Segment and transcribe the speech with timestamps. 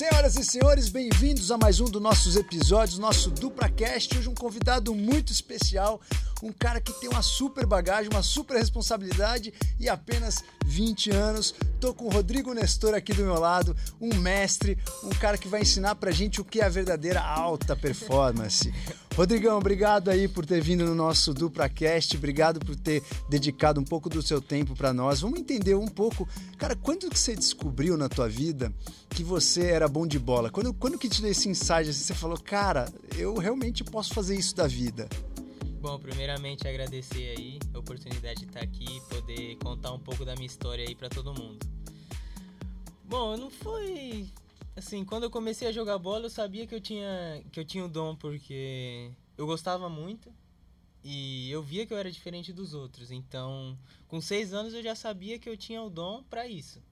[0.00, 4.16] Senhoras e senhores, bem-vindos a mais um dos nossos episódios, nosso DupraCast.
[4.16, 6.00] Hoje um convidado muito especial,
[6.42, 11.54] um cara que tem uma super bagagem, uma super responsabilidade e apenas 20 anos.
[11.78, 15.60] Tô com o Rodrigo Nestor aqui do meu lado, um mestre, um cara que vai
[15.60, 18.72] ensinar pra gente o que é a verdadeira alta performance.
[19.20, 24.08] Rodrigão, obrigado aí por ter vindo no nosso DupraCast, obrigado por ter dedicado um pouco
[24.08, 25.20] do seu tempo para nós.
[25.20, 26.26] Vamos entender um pouco,
[26.56, 28.72] cara, quando que você descobriu na tua vida
[29.10, 30.48] que você era bom de bola?
[30.48, 34.36] Quando, quando que te deu esse insight, assim, você falou, cara, eu realmente posso fazer
[34.36, 35.06] isso da vida?
[35.82, 40.34] Bom, primeiramente agradecer aí a oportunidade de estar aqui e poder contar um pouco da
[40.34, 41.58] minha história aí para todo mundo.
[43.04, 44.30] Bom, não foi
[44.80, 47.84] assim, quando eu comecei a jogar bola, eu sabia que eu tinha que eu tinha
[47.84, 50.32] o dom porque eu gostava muito
[51.04, 53.10] e eu via que eu era diferente dos outros.
[53.10, 56.82] Então, com seis anos eu já sabia que eu tinha o dom para isso.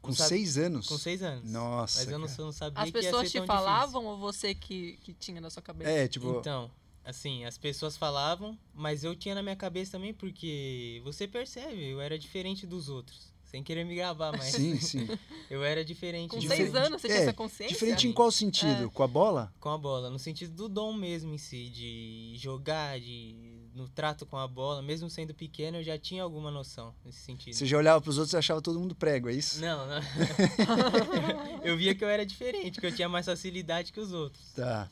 [0.00, 0.88] Com seis anos?
[0.88, 1.48] Com seis anos.
[1.48, 2.00] Nossa.
[2.00, 4.52] Mas eu não, não sabia As que ia pessoas ser te tão falavam ou você
[4.52, 5.90] que, que tinha na sua cabeça?
[5.90, 6.38] É, tipo.
[6.40, 6.68] Então,
[7.04, 12.00] assim, as pessoas falavam, mas eu tinha na minha cabeça também porque você percebe, eu
[12.00, 13.31] era diferente dos outros.
[13.52, 15.06] Sem querer me gravar, mas Sim, sim.
[15.50, 16.30] eu era diferente.
[16.30, 17.74] Com de- seis anos você tinha É, essa consciência?
[17.74, 18.84] Diferente em qual sentido?
[18.86, 18.88] É.
[18.88, 19.52] Com a bola?
[19.60, 24.24] Com a bola, no sentido do dom mesmo em si, de jogar, de no trato
[24.24, 27.54] com a bola, mesmo sendo pequeno, eu já tinha alguma noção nesse sentido.
[27.54, 29.60] Você já olhava pros outros e achava todo mundo prego, é isso?
[29.60, 30.00] Não, não.
[31.62, 34.52] eu via que eu era diferente, que eu tinha mais facilidade que os outros.
[34.54, 34.90] Tá.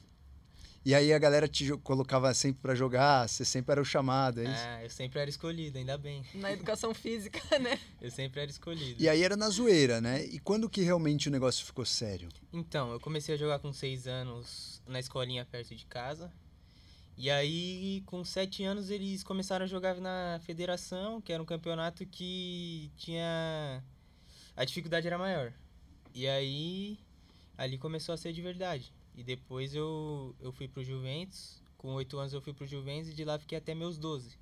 [0.82, 4.44] E aí a galera te colocava sempre pra jogar, você sempre era o chamado, é
[4.44, 4.64] isso?
[4.64, 6.24] Ah, eu sempre era escolhido, ainda bem.
[6.34, 7.78] Na educação física, né?
[8.00, 9.02] Eu sempre era escolhido.
[9.02, 10.24] E aí era na zoeira, né?
[10.24, 12.30] E quando que realmente o negócio ficou sério?
[12.50, 16.32] Então, eu comecei a jogar com seis anos na escolinha perto de casa.
[17.14, 22.06] E aí, com sete anos, eles começaram a jogar na federação, que era um campeonato
[22.06, 23.84] que tinha.
[24.56, 25.52] A dificuldade era maior.
[26.14, 26.98] E aí,
[27.58, 28.90] ali começou a ser de verdade.
[29.14, 31.62] E depois eu, eu fui pro Juventus.
[31.76, 34.38] Com oito anos eu fui pro Juventus e de lá fiquei até meus 12.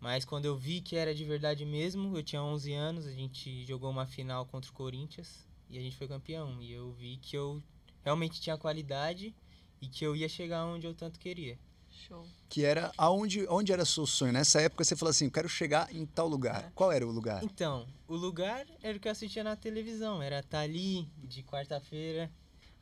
[0.00, 3.64] Mas quando eu vi que era de verdade mesmo, eu tinha 11 anos, a gente
[3.64, 6.60] jogou uma final contra o Corinthians e a gente foi campeão.
[6.60, 7.62] E eu vi que eu
[8.02, 9.34] realmente tinha qualidade
[9.80, 11.58] e que eu ia chegar onde eu tanto queria.
[11.88, 12.26] Show.
[12.48, 14.32] Que era aonde, onde era seu sonho?
[14.32, 16.64] Nessa época você falou assim, eu quero chegar em tal lugar.
[16.64, 16.72] É.
[16.74, 17.44] Qual era o lugar?
[17.44, 20.20] Então, o lugar era o que eu assistia na televisão.
[20.20, 22.30] Era estar ali de quarta-feira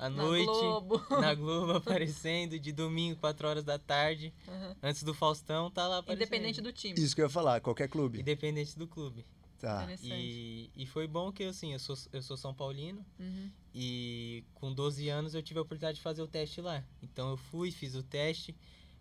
[0.01, 1.03] à Na noite, Globo.
[1.11, 4.77] na Globo aparecendo, de domingo, 4 horas da tarde, Aham.
[4.83, 6.27] antes do Faustão, tá lá aparecendo.
[6.27, 6.99] Independente do time.
[6.99, 8.21] Isso que eu ia falar, qualquer clube.
[8.21, 9.27] Independente do clube.
[9.59, 9.83] Tá.
[9.83, 10.11] Interessante.
[10.15, 13.05] E, e foi bom que, assim, eu sou, eu sou São Paulino.
[13.19, 13.51] Uhum.
[13.75, 16.83] E com 12 anos eu tive a oportunidade de fazer o teste lá.
[17.03, 18.57] Então eu fui, fiz o teste,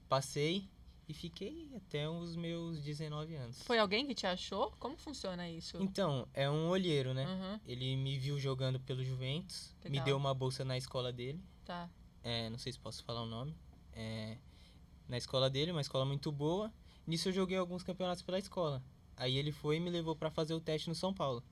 [0.09, 0.67] passei
[1.09, 3.63] e fiquei até os meus 19 anos.
[3.63, 4.71] Foi alguém que te achou?
[4.77, 5.77] Como funciona isso?
[5.81, 7.25] Então, é um olheiro, né?
[7.25, 7.59] Uhum.
[7.65, 10.05] Ele me viu jogando pelo Juventus, me Legal.
[10.05, 11.43] deu uma bolsa na escola dele.
[11.65, 11.89] Tá.
[12.23, 13.57] É, não sei se posso falar o nome.
[13.91, 14.37] É,
[15.07, 16.71] na escola dele, uma escola muito boa.
[17.07, 18.83] Nisso eu joguei alguns campeonatos pela escola.
[19.17, 21.43] Aí ele foi e me levou pra fazer o teste no São Paulo.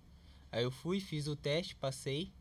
[0.52, 2.32] Aí eu fui, fiz o teste, passei.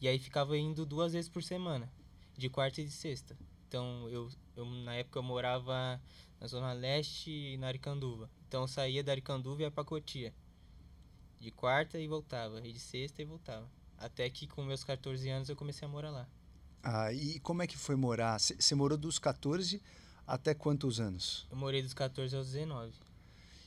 [0.00, 1.88] E aí ficava indo duas vezes por semana,
[2.36, 3.38] de quarta e de sexta.
[3.76, 6.00] Então eu, eu na época eu morava
[6.40, 8.30] na Zona Leste na Aricanduva.
[8.48, 10.32] Então eu saía da Aricanduva e ia pra Cotia.
[11.38, 13.70] De quarta e voltava, e de sexta e voltava.
[13.98, 16.26] Até que com meus 14 anos eu comecei a morar lá.
[16.82, 18.40] Ah, e como é que foi morar?
[18.40, 19.82] Você morou dos 14
[20.26, 21.46] até quantos anos?
[21.50, 22.94] Eu morei dos 14 aos 19.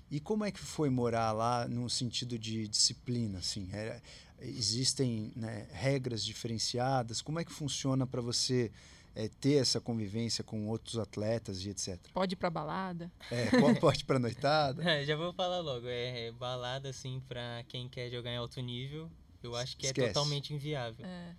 [0.10, 3.70] E como é que foi morar lá no sentido de disciplina, assim?
[3.72, 4.02] Era-
[4.40, 7.22] existem né, regras diferenciadas?
[7.22, 8.72] Como é que funciona para você
[9.16, 11.98] eh, ter essa convivência com outros atletas e etc?
[12.14, 13.12] Pode ir pra balada?
[13.32, 14.84] É, po- pode para noitada?
[14.84, 19.10] É, Já vou falar logo, é balada assim pra quem quer jogar em alto nível,
[19.44, 20.10] eu acho que Esquece.
[20.10, 21.06] é totalmente inviável.
[21.06, 21.36] É.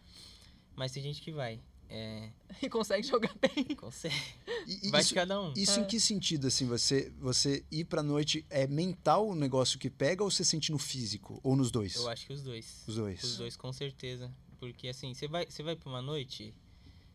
[0.74, 1.60] Mas tem gente que vai.
[1.92, 2.30] É,
[2.62, 3.64] E consegue jogar bem.
[3.76, 4.14] consegue.
[4.66, 5.52] E- e Vai isso, de cada um.
[5.56, 5.86] isso em É.
[5.86, 10.30] que sentido, assim, você, você ir pra noite, é mental o negócio que pega ou
[10.30, 11.40] você sente no físico?
[11.42, 11.96] Ou nos dois?
[11.96, 12.84] Eu acho que os dois.
[12.86, 13.22] Os dois.
[13.24, 14.32] Os dois com certeza.
[14.60, 16.54] Porque assim, você vai, você vai pra uma noite,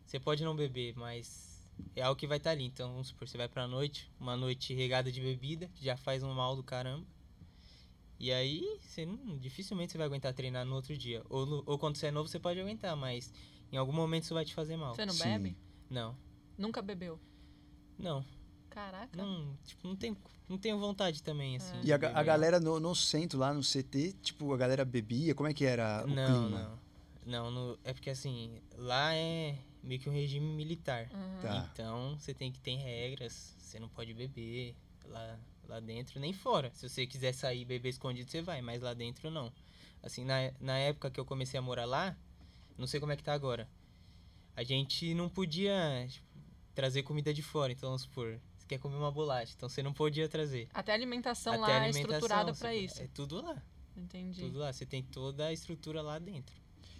[0.06, 2.64] você pode não beber, mas é algo que vai estar ali.
[2.66, 6.24] Então, vamos supor, você vai pra noite, uma noite regada de bebida, que já faz
[6.24, 7.06] um mal do caramba.
[8.18, 11.22] E aí, você não- dificilmente você vai aguentar treinar no outro dia.
[11.30, 13.32] Ou, no- ou quando você é novo, você pode aguentar, mas
[13.72, 14.96] em algum momento isso vai te fazer mal.
[14.96, 15.24] Você não Sim.
[15.24, 15.58] bebe?
[15.90, 16.18] Não,
[16.58, 17.20] Nunca bebeu?
[17.98, 18.26] não,
[18.70, 19.16] Caraca.
[19.16, 20.18] não, tipo, não tenho,
[20.50, 21.78] não tenho vontade também, assim.
[21.84, 25.34] E a, a galera no, no centro, lá no CT, tipo, a galera bebia?
[25.36, 26.60] Como é que era o Não, clima?
[26.60, 26.86] não.
[27.26, 31.10] Não, no- é porque assim, lá é meio que um regime militar.
[31.14, 31.42] Uhum.
[31.42, 31.70] Tá.
[31.72, 36.72] Então você tem que ter regras, você não pode beber lá, lá dentro, nem fora.
[36.74, 39.52] Se você quiser sair e beber escondido, você vai, mas lá dentro não.
[40.04, 42.16] Assim, na, na época que eu comecei a morar lá,
[42.78, 43.70] Não sei como é que tá agora.
[44.56, 46.26] A gente não podia tipo,
[46.74, 49.94] trazer comida de fora, então vamos supor, você quer comer uma bolacha, então você não
[49.94, 50.68] podia trazer.
[50.74, 53.02] Até a alimentação Até lá a é alimentação, estruturada você- pra isso.
[53.02, 53.62] É tudo lá,
[53.96, 54.42] Entendi.
[54.42, 54.74] tudo lá.
[54.74, 56.54] Você tem toda a estrutura lá dentro.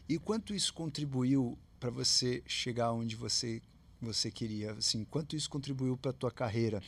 [0.08, 3.62] E quanto isso contribuiu para você chegar onde você
[4.00, 4.74] você queria?
[4.74, 6.82] Assim, quanto isso contribuiu para tua carreira?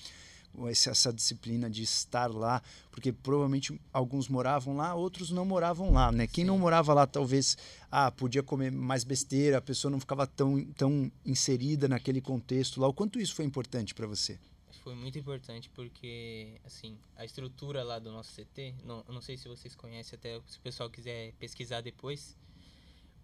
[0.69, 6.11] Essa, essa disciplina de estar lá, porque provavelmente alguns moravam lá, outros não moravam lá,
[6.11, 6.25] né?
[6.25, 6.61] Quem não Sim.
[6.61, 7.57] morava lá, talvez,
[7.91, 12.87] ah, podia comer mais besteira, a pessoa não ficava tão, tão inserida naquele contexto lá.
[12.87, 14.39] O quanto isso foi importante para você?
[14.83, 19.47] Foi muito importante porque, assim, a estrutura lá do nosso CT, não, não sei se
[19.47, 22.35] vocês conhecem, até se o pessoal quiser pesquisar depois,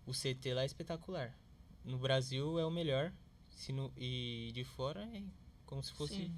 [0.05, 1.37] o CT lá é espetacular.
[1.83, 3.11] No Brasil é o melhor,
[3.49, 5.21] se no, e de fora é
[5.65, 6.15] como se fosse.
[6.15, 6.35] Sim.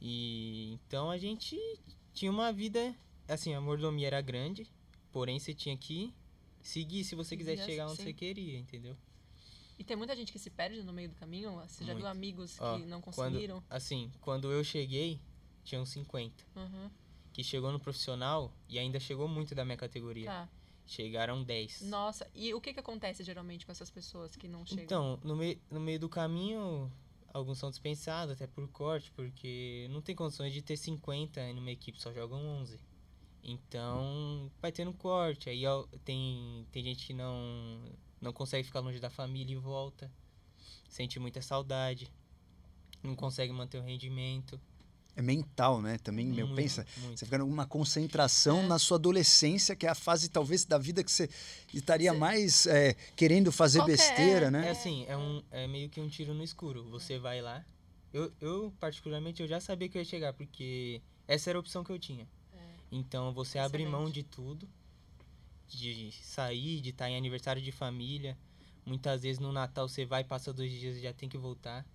[0.00, 1.58] E então a gente
[2.12, 2.94] tinha uma vida,
[3.28, 4.66] assim, a mordomia era grande,
[5.12, 6.12] porém você tinha que
[6.62, 8.02] seguir se você Seguir, chegar onde sim.
[8.04, 8.96] você queria, entendeu?
[9.78, 11.52] E tem muita gente que se perde no meio do caminho?
[11.66, 12.06] Você já viu Muito.
[12.06, 13.64] amigos Ó, que não quando- conseguiram?
[13.70, 15.18] Assim, quando eu cheguei,
[15.64, 16.44] tinham 50.
[16.56, 16.90] Uhum.
[17.32, 20.26] que chegou no profissional e ainda chegou muito da minha categoria.
[20.26, 20.48] Tá.
[20.90, 21.82] Chegaram 10.
[21.82, 24.82] Nossa, e o que, que acontece geralmente com essas pessoas que não chegam?
[24.84, 26.90] Então, no, mei- no meio do caminho,
[27.32, 31.70] alguns são dispensados, até por corte, porque não tem condições de ter 50 e numa
[31.70, 32.80] equipe só jogam 11.
[33.44, 35.48] Então, vai tendo corte.
[35.48, 35.62] Aí
[36.04, 37.80] tem, tem gente que não,
[38.20, 40.10] não consegue ficar longe da família e volta.
[40.88, 42.12] Sente muita saudade.
[43.00, 44.60] Não consegue manter o rendimento.
[45.16, 45.98] É mental, né?
[45.98, 47.18] Também, meu, Muito, pensa, muito.
[47.18, 48.66] Você fica numa concentração É.
[48.66, 51.28] na sua adolescência, que é a fase talvez da vida que você
[51.74, 53.96] estaria Cê- mais é, querendo fazer Qual que é?
[53.96, 54.68] besteira, É, né?
[54.68, 56.84] É assim, é, um, é meio que um tiro no escuro.
[56.90, 57.64] Você vai lá.
[58.12, 61.82] Eu, eu, particularmente, eu já sabia que eu ia chegar, porque essa era a opção
[61.84, 62.26] que eu tinha.
[62.52, 62.58] É.
[62.90, 64.14] Então, você abre mão Excelente.
[64.14, 64.68] de tudo.
[65.68, 68.36] De sair, de estar em aniversário de família.
[68.84, 71.86] Muitas vezes no Natal você vai, passa dois dias e já tem que voltar.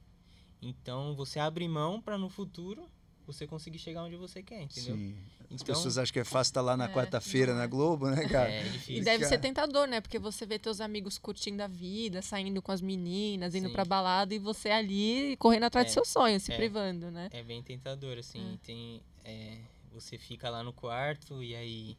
[0.62, 2.90] Então, você abre mão para no futuro
[3.26, 4.96] você conseguir chegar onde você quer, entendeu?
[4.96, 5.16] Sim.
[5.40, 7.68] As Então, pessoas acham que é fácil estar lá na É, quarta-feira na é.
[7.68, 8.50] Globo, né, cara?
[8.52, 9.04] é E difícil.
[9.04, 9.30] deve cara.
[9.30, 10.02] ser tentador, né?
[10.02, 13.74] Porque você vê teus amigos curtindo a vida, saindo com as meninas, indo Sim.
[13.74, 16.56] pra balada e você ali correndo atrás É, dos seus sonhos, se é.
[16.56, 17.30] privando, né?
[17.32, 18.54] É bem tentador, assim.
[18.54, 18.66] É.
[18.66, 19.58] Tem, é,
[19.94, 21.98] você fica lá no quarto e aí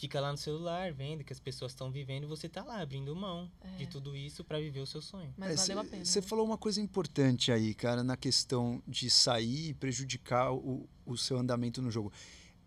[0.00, 3.14] fica lá no celular vendo que as pessoas estão vivendo e você tá lá abrindo
[3.14, 3.86] mão de É.
[3.86, 5.32] tudo isso para viver o seu sonho.
[5.36, 6.04] Mas valeu a pena.
[6.04, 6.26] Você né?
[6.26, 11.38] falou uma coisa importante aí, cara, na questão de sair e prejudicar o, o seu
[11.38, 12.10] andamento no jogo.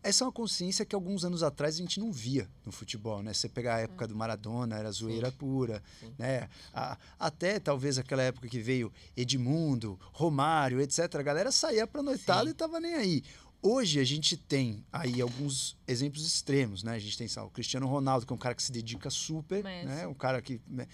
[0.05, 3.33] Essa é uma consciência que alguns anos atrás a gente não via no futebol, né?
[3.33, 6.13] Você pegar a época do Maradona, era zoeira pura, Sim.
[6.19, 6.49] né?
[6.73, 11.15] A- até talvez aquela época que veio Edmundo, Romário, etc.
[11.15, 12.49] A galera saía pra noitada Sim.
[12.49, 13.23] e tava nem aí.
[13.65, 16.95] Hoje a gente tem aí alguns exemplos extremos, né?
[16.95, 19.63] A gente tem sabe, o Cristiano Ronaldo, que é um cara que se dedica super,
[19.63, 19.85] Messi.
[19.87, 20.05] né?
[20.05, 20.85] Um cara que né,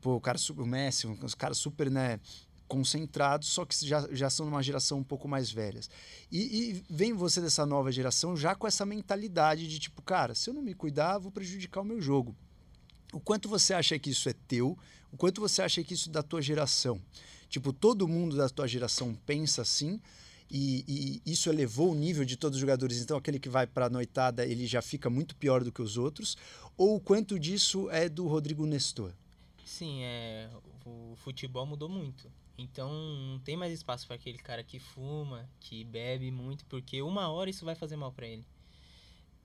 [0.00, 2.20] pô, o cara super, o Messi, um- os caras super, né,
[2.68, 5.90] concentrados, só que já, já são numa geração um pouco mais velhas.
[6.30, 6.38] E,
[6.70, 10.54] e vem você dessa nova geração já com essa mentalidade de tipo, cara, se eu
[10.54, 12.34] não me cuidar, vou prejudicar o meu jogo.
[13.12, 14.78] O quanto você acha que isso é teu?
[15.10, 17.00] O quanto você acha que isso é da tua geração?
[17.48, 20.00] Tipo, todo mundo da tua geração pensa assim
[20.50, 23.00] e, e isso elevou o nível de todos os jogadores.
[23.00, 25.96] Então, aquele que vai para a noitada, ele já fica muito pior do que os
[25.96, 26.36] outros.
[26.76, 29.12] Ou quanto disso é do Rodrigo Nestor?
[29.64, 30.50] Sim, é,
[30.84, 32.30] o futebol mudou muito.
[32.56, 37.28] Então não tem mais espaço para aquele cara que fuma, que bebe muito, porque uma
[37.28, 38.44] hora isso vai fazer mal para ele.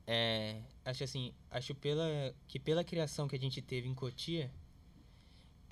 [0.06, 4.52] É, acho assim, acho pela, que pela criação que a gente teve em Cotia,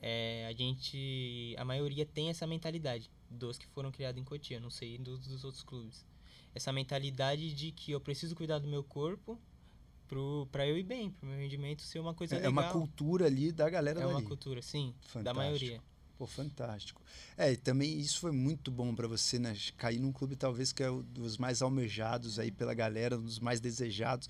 [0.02, 4.70] é, a gente, a maioria tem essa mentalidade dos que foram criados em Cotia, não
[4.70, 6.06] sei dos, dos outros clubes.
[6.56, 9.40] Essa mentalidade de que eu preciso cuidar do meu corpo
[10.08, 12.50] pro, pra eu ir bem, pro meu rendimento ser uma coisa É, legal.
[12.50, 14.26] é uma cultura ali da galera É uma dali.
[14.26, 15.24] cultura, sim, Fantástico.
[15.24, 15.82] da maioria.
[16.18, 17.00] Pô, fantástico.
[17.38, 19.56] É, e também isso foi muito bom para você, né?
[19.78, 23.40] Cair num clube talvez que é um dos mais almejados aí pela galera, um dos
[23.40, 24.28] mais desejados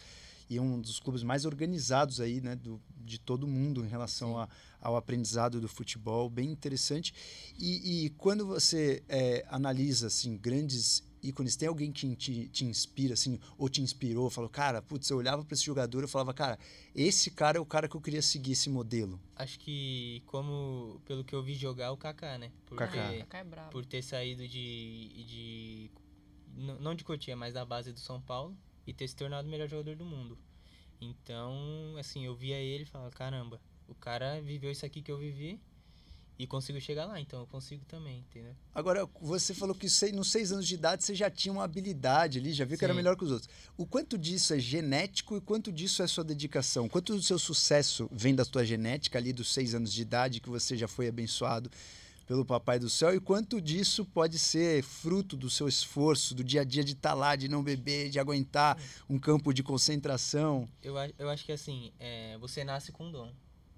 [0.50, 4.48] e um dos clubes mais organizados aí, né, do, de todo mundo em relação a,
[4.80, 7.14] ao aprendizado do futebol, bem interessante.
[7.58, 13.14] E, e quando você é, analisa assim grandes ícones, tem alguém que te, te inspira
[13.14, 16.58] assim, ou te inspirou, falou, cara, putz, eu olhava para esse jogador e falava, cara,
[16.96, 19.20] esse cara é o cara que eu queria seguir esse modelo.
[19.36, 22.52] Acho que, como pelo que eu vi jogar, o Kaká, né?
[22.66, 23.18] Porque, Kaká.
[23.20, 23.72] Kaká é brabo.
[23.72, 25.26] Por ter saído de.
[25.26, 25.92] de
[26.56, 29.68] não de Cotia, mas da base do São Paulo e ter se tornado o melhor
[29.68, 30.38] jogador do mundo.
[31.00, 35.18] Então, assim, eu via ele e falava: caramba, o cara viveu isso aqui que eu
[35.18, 35.60] vivi
[36.40, 38.56] e consigo chegar lá, então eu consigo também, entendeu?
[38.74, 42.38] Agora, você falou que sei, nos seis anos de idade você já tinha uma habilidade
[42.38, 42.98] ali, já viu que era Sim.
[42.98, 43.50] melhor que os outros.
[43.76, 46.88] O quanto disso é genético e quanto disso é sua dedicação?
[46.88, 50.50] Quanto do seu sucesso vem da tua genética ali dos seis anos de idade, que
[50.50, 51.72] você já foi abençoado
[52.28, 56.62] pelo Papai do Céu, e quanto disso pode ser fruto do seu esforço, do dia
[56.62, 58.78] a dia de estar lá, de não beber, de aguentar
[59.10, 60.68] um campo de concentração?
[60.84, 63.32] Eu, eu acho que assim, é, você nasce com um dom.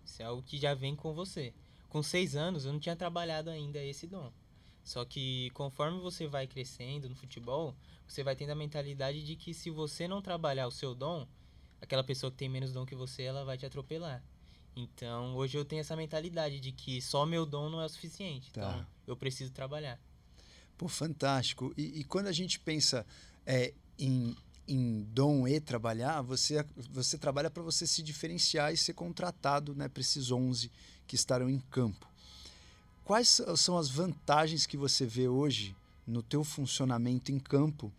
[0.04, 1.54] Isso é algo que já vem com você.
[1.88, 4.34] Com seis anos eu não tinha trabalhado ainda esse dom.
[4.84, 7.76] Só que conforme você vai crescendo no futebol,
[8.08, 11.28] você vai tendo a mentalidade de que se você não trabalhar o seu dom,
[11.80, 14.24] aquela pessoa que tem menos dom que você, ela vai te atropelar.
[14.80, 18.52] Então, hoje eu tenho essa mentalidade de que só meu dom não é o suficiente.
[18.52, 18.62] Tá.
[18.62, 20.00] Então, eu preciso trabalhar.
[20.78, 21.74] Pô, fantástico.
[21.76, 23.06] E, e quando a gente pensa
[23.46, 24.36] é, em,
[24.68, 29.90] em dom e trabalhar, você, você trabalha para você se diferenciar e ser contratado né,
[29.90, 30.72] para esses 11
[31.06, 32.08] que estarão em campo.
[33.04, 37.92] Quais são as vantagens que você vê hoje no teu funcionamento em campo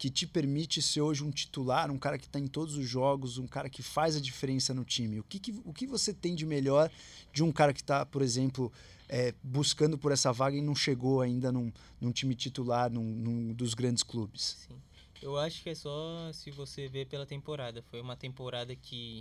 [0.00, 3.36] que te permite ser hoje um titular, um cara que está em todos os jogos,
[3.36, 5.20] um cara que faz a diferença no time?
[5.20, 6.90] O que, que, o que você tem de melhor
[7.30, 8.72] de um cara que está, por exemplo,
[9.10, 13.52] é, buscando por essa vaga e não chegou ainda num, num time titular, num, num
[13.52, 14.66] dos grandes clubes?
[14.66, 14.80] Sim.
[15.20, 17.82] Eu acho que é só se você ver pela temporada.
[17.82, 19.20] Foi uma temporada que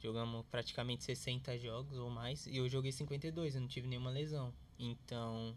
[0.00, 4.54] jogamos praticamente 60 jogos ou mais e eu joguei 52, eu não tive nenhuma lesão.
[4.78, 5.52] Então,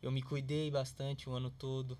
[0.00, 1.98] eu me cuidei bastante o ano todo.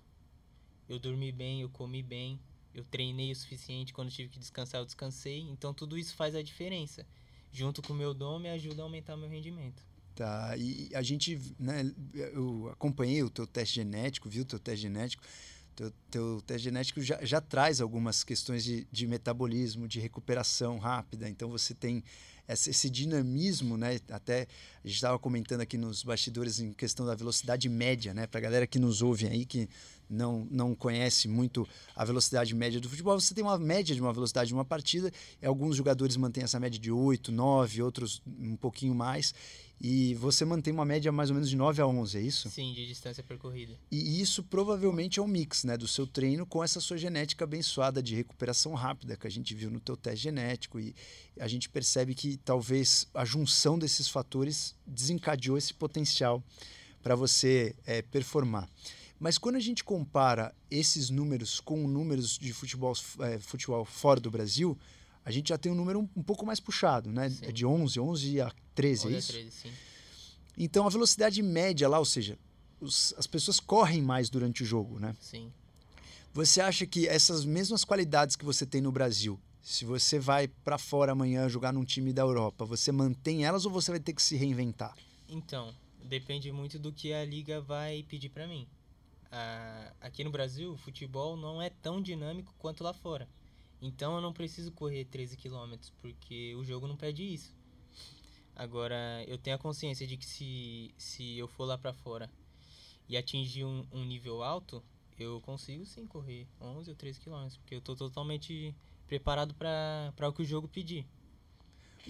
[0.88, 2.40] Eu dormi bem, eu comi bem,
[2.75, 5.40] eu treinei o suficiente, quando tive que descansar eu descansei.
[5.40, 7.07] Então, tudo isso faz a diferença.
[7.52, 9.83] Junto com o meu dom, me ajuda a aumentar meu rendimento.
[10.14, 14.83] Tá, e a gente, né, eu acompanhei o teu teste genético, viu o teu teste
[14.83, 15.23] genético,
[15.76, 21.28] teu, teu teste genético já, já traz algumas questões de, de metabolismo, de recuperação rápida,
[21.28, 22.02] então você tem
[22.49, 24.49] esse, dinamismo, né, até
[24.83, 28.42] a gente estava comentando aqui nos bastidores em questão da velocidade média, né, para a
[28.42, 29.68] galera que nos ouve aí, que
[30.09, 34.12] não, não conhece muito a velocidade média do futebol, você tem uma média de uma
[34.12, 38.57] velocidade de uma partida, e alguns jogadores mantêm essa média de 8, 9, outros um
[38.57, 39.35] pouquinho mais,
[39.81, 42.50] e você mantém uma média mais ou menos de 9 a 11, é isso?
[42.50, 43.79] Sim, de distância percorrida.
[43.91, 48.03] E isso provavelmente é um mix né, do seu treino com essa sua genética abençoada
[48.03, 50.81] de recuperação rápida que a gente viu no teu teste genético.
[50.81, 50.95] E
[51.38, 56.43] a gente percebe que talvez a junção desses fatores desencadeou esse potencial
[57.00, 58.69] para você é, performar.
[59.20, 64.30] Mas quando a gente compara esses números com números de futebol, é, futebol fora do
[64.30, 64.78] Brasil,
[65.25, 67.28] a gente já tem um número um, um pouco mais puxado, né?
[67.30, 67.46] Sim.
[67.46, 69.32] É de 11, 11 a 13, é Olha, isso?
[69.32, 69.72] 13, sim.
[70.56, 72.38] Então a velocidade média lá, ou seja,
[72.80, 75.14] os- as pessoas correm mais durante o jogo, né?
[75.20, 75.52] Sim.
[76.32, 80.78] Você acha que essas mesmas qualidades que você tem no Brasil, se você vai para
[80.78, 84.22] fora amanhã jogar num time da Europa, você mantém elas ou você vai ter que
[84.22, 84.96] se reinventar?
[85.28, 88.66] Então, depende muito do que a liga vai pedir pra mim.
[90.00, 93.28] Aqui no Brasil, o futebol não é tão dinâmico quanto lá fora.
[93.80, 97.54] Então eu não preciso correr 13 km, porque o jogo não pede isso.
[98.56, 102.28] Agora, eu tenho a consciência de que se, se eu for lá pra fora
[103.08, 104.82] e atingir um, um nível alto,
[105.18, 108.75] eu consigo sim correr 11 ou 13 km, porque eu tô totalmente
[109.06, 111.06] preparado para o que o jogo pedir.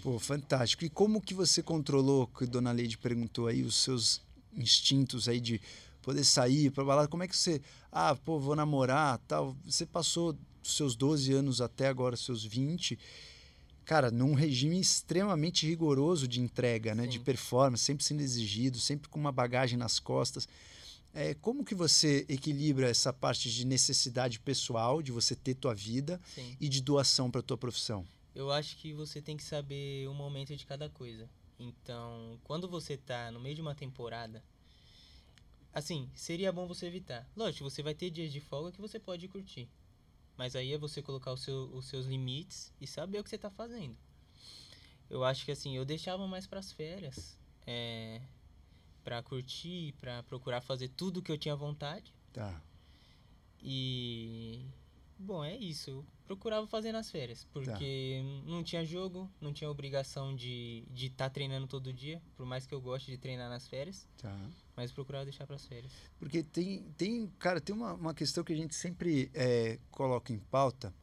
[0.02, 0.84] Pô, fantástico.
[0.84, 4.22] E como que você controlou, que a Dona Leide perguntou aí, os seus
[4.54, 5.60] instintos aí de
[6.08, 7.06] poder sair para balada?
[7.06, 7.60] Como é que você,
[7.92, 9.54] ah, pô, vou namorar, tal.
[9.66, 12.98] Você passou seus 12 anos até agora seus 20,
[13.84, 19.20] cara, num regime extremamente rigoroso de entrega, né, de performance, sempre sendo exigido, sempre com
[19.20, 20.48] uma bagagem nas costas.
[21.12, 26.18] É, como que você equilibra essa parte de necessidade pessoal, de você ter tua vida,
[26.34, 26.56] Sim.
[26.58, 28.06] e de doação para tua profissão?
[28.34, 31.28] Eu acho que você tem que saber o momento de cada coisa.
[31.58, 34.42] Então, quando você tá no meio de uma temporada,
[35.78, 37.28] assim, seria bom você evitar.
[37.36, 39.68] Lógico, você vai ter dias de folga que você pode curtir.
[40.36, 43.50] Mas aí é você colocar seu- os seus limites e saber o que você tá
[43.50, 43.96] fazendo.
[45.10, 47.36] Eu acho que assim, eu deixava mais pras férias.
[47.66, 48.20] É,
[49.02, 52.14] pra curtir, pra procurar fazer tudo que eu tinha vontade.
[52.32, 52.62] Tá.
[53.62, 54.64] E.
[55.18, 55.90] Bom, é isso.
[55.90, 57.44] Eu procurava fazer nas férias.
[57.52, 62.22] Porque não tinha jogo, não tinha obrigação de estar de tá treinando todo dia.
[62.36, 64.06] Por mais que eu goste de treinar nas férias.
[64.18, 64.38] Tá.
[64.78, 65.90] Mas procurava deixar para as férias.
[66.20, 70.38] Porque tem, tem cara, tem uma, uma questão que a gente sempre é, coloca em
[70.38, 70.94] pauta,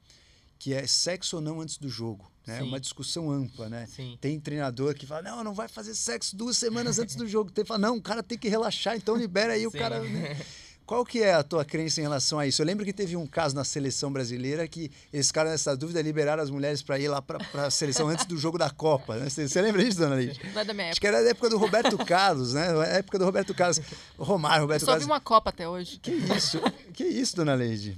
[0.57, 2.31] que é sexo ou não antes do jogo.
[2.47, 2.55] né?
[2.55, 2.67] É Sim.
[2.69, 3.85] uma discussão ampla, né?
[3.87, 4.17] Sim.
[4.21, 7.51] Tem treinador que fala, não, não vai fazer sexo duas semanas antes do jogo.
[7.51, 9.77] Tem que falar, não, o cara tem que relaxar, então libera aí o Sim.
[9.77, 9.99] cara.
[10.01, 10.37] né?
[10.85, 12.61] Qual que é a tua crença em relação a isso?
[12.61, 16.43] Eu lembro que teve um caso na seleção brasileira que eles ficaram nessa dúvida, liberaram
[16.43, 19.15] as mulheres para ir lá para a seleção antes do jogo da Copa.
[19.15, 19.27] Né?
[19.29, 20.39] Você, você lembra disso, dona Leite?
[20.53, 21.01] Não é da minha Acho época.
[21.01, 22.67] que era da época do Roberto Carlos, né?
[22.81, 23.81] A época do Roberto Carlos.
[24.17, 25.07] Romário, Roberto Só vi Carlos.
[25.07, 25.97] uma Copa até hoje.
[25.99, 26.59] Que isso?
[26.93, 27.97] Que isso, dona Leide?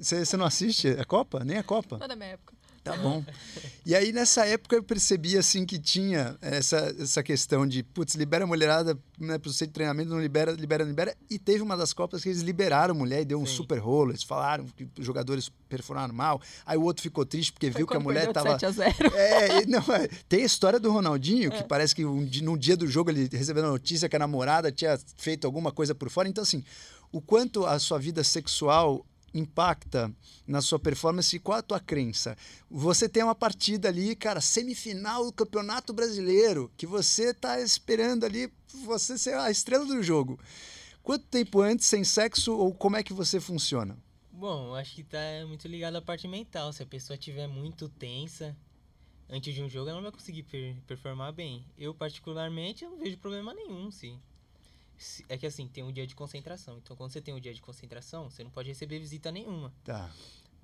[0.00, 1.44] Você, você não assiste a Copa?
[1.44, 1.98] Nem a Copa?
[1.98, 2.53] Não é da minha época.
[2.84, 3.24] Tá bom.
[3.86, 8.44] E aí, nessa época, eu percebi, assim, que tinha essa, essa questão de, putz, libera
[8.44, 11.16] a mulherada né, pro centro de treinamento, não libera, libera, não libera.
[11.30, 13.56] E teve uma das Copas que eles liberaram a mulher e deu um Sim.
[13.56, 14.10] super rolo.
[14.10, 16.42] Eles falaram que os jogadores performaram mal.
[16.66, 18.50] Aí o outro ficou triste porque Foi viu que a mulher tava...
[18.50, 18.94] 7 a 0.
[19.16, 21.56] É, não, é, tem a história do Ronaldinho, É.
[21.56, 24.70] que parece que um, num dia do jogo ele recebeu a notícia que a namorada
[24.70, 26.28] tinha feito alguma coisa por fora.
[26.28, 26.62] Então, assim,
[27.10, 30.14] o quanto a sua vida sexual impacta
[30.46, 32.36] na sua performance e qual a tua crença?
[32.70, 38.50] Você tem uma partida ali, cara, semifinal do Campeonato Brasileiro, que você tá esperando ali
[38.84, 40.38] você ser a estrela do jogo.
[41.02, 43.98] Quanto tempo antes, sem sexo, ou como é que você funciona?
[44.32, 46.72] Bom, acho que tá muito ligado à parte mental.
[46.72, 48.56] Se a pessoa estiver muito tensa
[49.28, 51.64] antes de um jogo, ela não vai conseguir per- performar bem.
[51.76, 54.18] Eu, particularmente, não vejo problema nenhum, sim.
[54.96, 56.78] Se- É que assim, tem um dia de concentração.
[56.78, 59.72] Então, quando você tem um dia de concentração, você não pode receber visita nenhuma.
[59.84, 60.10] Tá.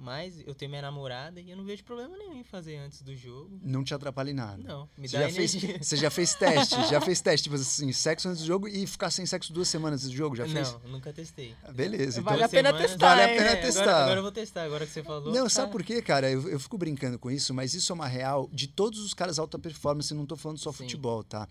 [0.03, 3.15] Mas eu tenho minha namorada e eu não vejo problema nenhum em fazer antes do
[3.15, 3.61] jogo.
[3.63, 4.63] Não te atrapalha em nada.
[4.67, 7.93] Não, me Você dá já, fez, você já fez teste, já fez teste, tipo assim,
[7.93, 10.73] sexo antes do jogo e ficar sem sexo duas semanas antes do jogo, já fez?
[10.73, 11.55] Não, nunca testei.
[11.75, 12.25] Beleza, então.
[12.25, 13.83] Vale Duas a pena semanas- testar, Vale a pena É, testar.
[13.83, 15.35] Agora, agora eu vou testar, agora que você falou.
[15.35, 16.31] Não, sabe por quê, cara?
[16.31, 19.39] Eu, eu fico brincando com isso, mas isso é uma real de todos os caras
[19.39, 20.79] alta performance, não tô falando só Sim.
[20.79, 21.47] futebol, tá?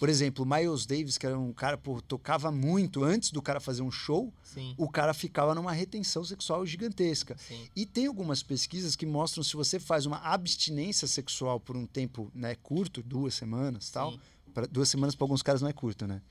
[0.00, 3.82] Por exemplo, Miles Davis, que era um cara, pô, tocava muito antes do cara fazer
[3.82, 7.36] um show, Sim, o cara ficava numa retenção sexual gigantesca.
[7.36, 7.68] sim.
[7.76, 12.32] E tem algumas pesquisas que mostram se você faz uma abstinência sexual por um tempo
[12.34, 14.18] né, curto, duas semanas tal.
[14.54, 16.22] Pra, duas semanas para alguns caras não é curto, né?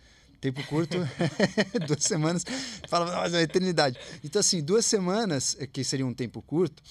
[0.41, 0.97] Tempo curto,
[1.87, 2.43] duas semanas,
[2.87, 3.99] fala, "Não, mas é uma eternidade.
[4.23, 6.81] Então, assim, duas semanas, eh, que seria um tempo curto,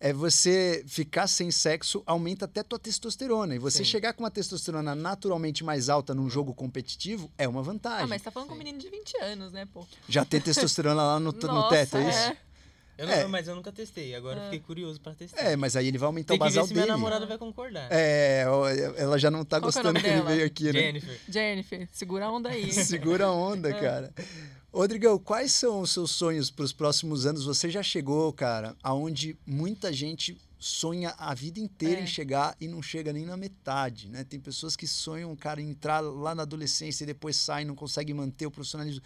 [0.00, 3.54] é você ficar sem sexo aumenta até tua testosterona.
[3.54, 3.84] E você Sim.
[3.84, 8.04] chegar com uma testosterona naturalmente mais alta num jogo competitivo é uma vantagem.
[8.04, 8.64] Ah, mas tá falando com um Sim.
[8.64, 9.86] menino de 20 anos, né, pô?
[10.08, 12.18] Já tem testosterona lá no, no Nossa, teto, é isso?
[12.18, 12.36] é.
[12.98, 13.26] Eu não, É.
[13.26, 14.44] Mas eu nunca testei, agora eu É.
[14.46, 15.38] fiquei curioso pra testar.
[15.42, 16.92] É, mas aí ele vai aumentar Tem o que ver basal se minha dele.
[16.96, 17.88] namorada vai concordar.
[17.90, 18.44] É,
[18.96, 20.80] ela já não tá Qual que é gostando que ele veio aqui, né?
[20.80, 21.20] Jennifer.
[21.28, 22.72] Jennifer, segura a onda aí.
[22.72, 23.74] Segura a onda, É.
[23.74, 24.14] cara.
[24.80, 27.46] Rodrigão, quais são os seus sonhos para os próximos anos?
[27.46, 32.04] Você já chegou, cara, aonde muita gente sonha a vida inteira É.
[32.04, 34.22] em chegar e não chega nem na metade, né?
[34.22, 38.14] Tem pessoas que sonham, cara, em entrar lá na adolescência e depois saem, não conseguem
[38.14, 39.00] manter o profissionalismo.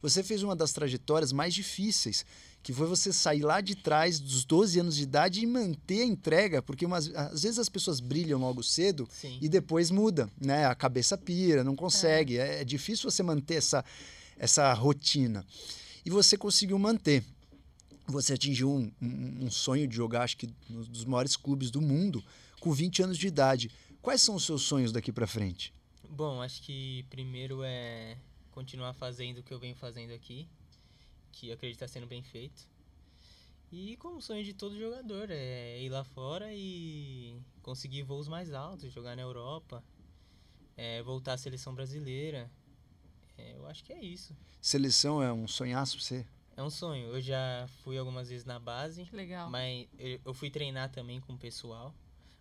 [0.00, 2.24] Você fez uma das trajetórias mais difíceis,
[2.62, 6.06] que foi você sair lá de trás dos 12 anos de idade e manter a
[6.06, 9.38] entrega, porque umas, às vezes as pessoas brilham logo cedo Sim.
[9.40, 10.66] e depois muda, né?
[10.66, 12.38] A cabeça pira, não consegue.
[12.38, 13.84] É, é difícil você manter essa,
[14.38, 15.44] essa rotina.
[16.04, 17.24] E você conseguiu manter.
[18.06, 21.80] Você atingiu um, um, um sonho de jogar, acho que, um dos maiores clubes do
[21.80, 22.22] mundo,
[22.60, 23.70] com 20 anos de idade.
[24.00, 25.74] Quais são os seus sonhos daqui para frente?
[26.08, 28.16] Bom, acho que primeiro é
[28.52, 30.48] continuar fazendo o que eu venho fazendo aqui,
[31.32, 32.68] que acredito estar sendo bem feito.
[33.70, 38.92] E como sonho de todo jogador, é ir lá fora e conseguir voos mais altos,
[38.92, 39.82] jogar na Europa,
[40.76, 42.50] é, voltar à seleção brasileira.
[43.38, 44.34] É, eu acho que é isso.
[44.60, 46.26] Seleção é um sonhaço pra você?
[46.56, 47.08] É um sonho.
[47.08, 49.50] Eu já fui algumas vezes na base, Que legal.
[49.50, 49.86] mas
[50.24, 51.94] eu fui treinar também com o pessoal.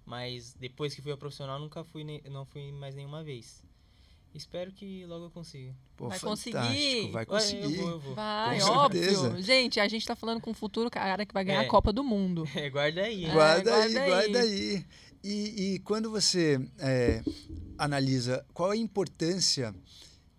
[0.06, 3.64] Mas depois que fui ao profissional, nunca fui, não fui mais nenhuma vez.
[4.34, 5.74] Espero que logo eu consiga.
[5.96, 7.10] Pô, Vai conseguir.
[7.12, 7.64] vai conseguir.
[7.64, 8.16] Eu vou, eu vou.
[8.16, 9.02] Vai, Com óbvio.
[9.02, 9.42] certeza.
[9.42, 11.66] Gente, a gente tá falando com o futuro cara que vai ganhar É.
[11.66, 12.44] a Copa do Mundo.
[12.56, 13.30] É, guarda aí, hein?
[13.30, 14.76] É, Guarda, aí, guarda guarda aí.
[14.76, 14.86] aí.
[15.24, 17.24] E, e quando você é,
[17.78, 19.74] analisa qual é a importância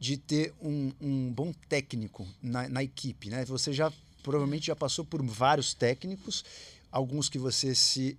[0.06, 3.44] de ter um, um bom técnico na, na equipe, né?
[3.46, 3.92] Você já
[4.22, 6.44] provavelmente já passou por vários técnicos,
[6.92, 8.16] alguns que você se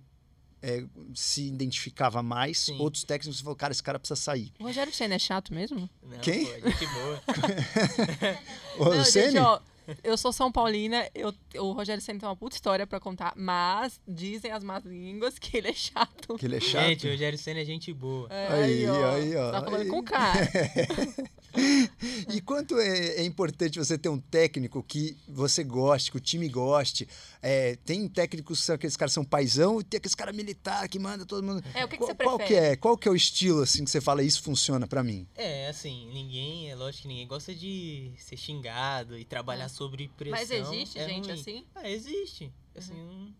[0.62, 2.78] é, se identificava mais, Sim.
[2.78, 4.52] outros técnicos você falou, cara, esse cara precisa sair.
[4.58, 5.88] O Rogério Senna é chato mesmo?
[6.02, 6.44] Não, Quem?
[6.46, 7.22] Pô, gente boa.
[8.78, 9.60] O Não, gente, ó,
[10.04, 14.00] eu sou São Paulina, eu, o Rogério Senna tem uma puta história pra contar, mas
[14.06, 16.36] dizem as más línguas que ele é chato.
[16.36, 16.86] que ele é chato.
[16.86, 18.28] Gente, o Rogério Senna é gente boa.
[18.30, 19.88] É, Aí, aí, ó, Tá falando aí.
[19.88, 20.48] com o cara.
[22.32, 26.48] E quanto é, é importante você ter um técnico que você goste, que o time
[26.48, 27.08] goste.
[27.40, 30.86] É, tem técnicos que são aqueles caras que são paisão e tem aqueles caras militar
[30.88, 31.64] que manda todo mundo.
[31.74, 32.60] É, o que, que qual, você qual prefere?
[32.60, 32.76] que é?
[32.76, 35.26] Qual que é o estilo assim que você fala isso funciona pra mim?
[35.34, 39.68] É, assim, ninguém, é lógico que ninguém gosta de ser xingado e trabalhar É.
[39.68, 40.38] sob pressão.
[40.38, 41.40] Mas existe é gente ruim.
[41.40, 41.64] assim?
[41.74, 42.52] Ah, existe.
[42.76, 43.32] Assim, um-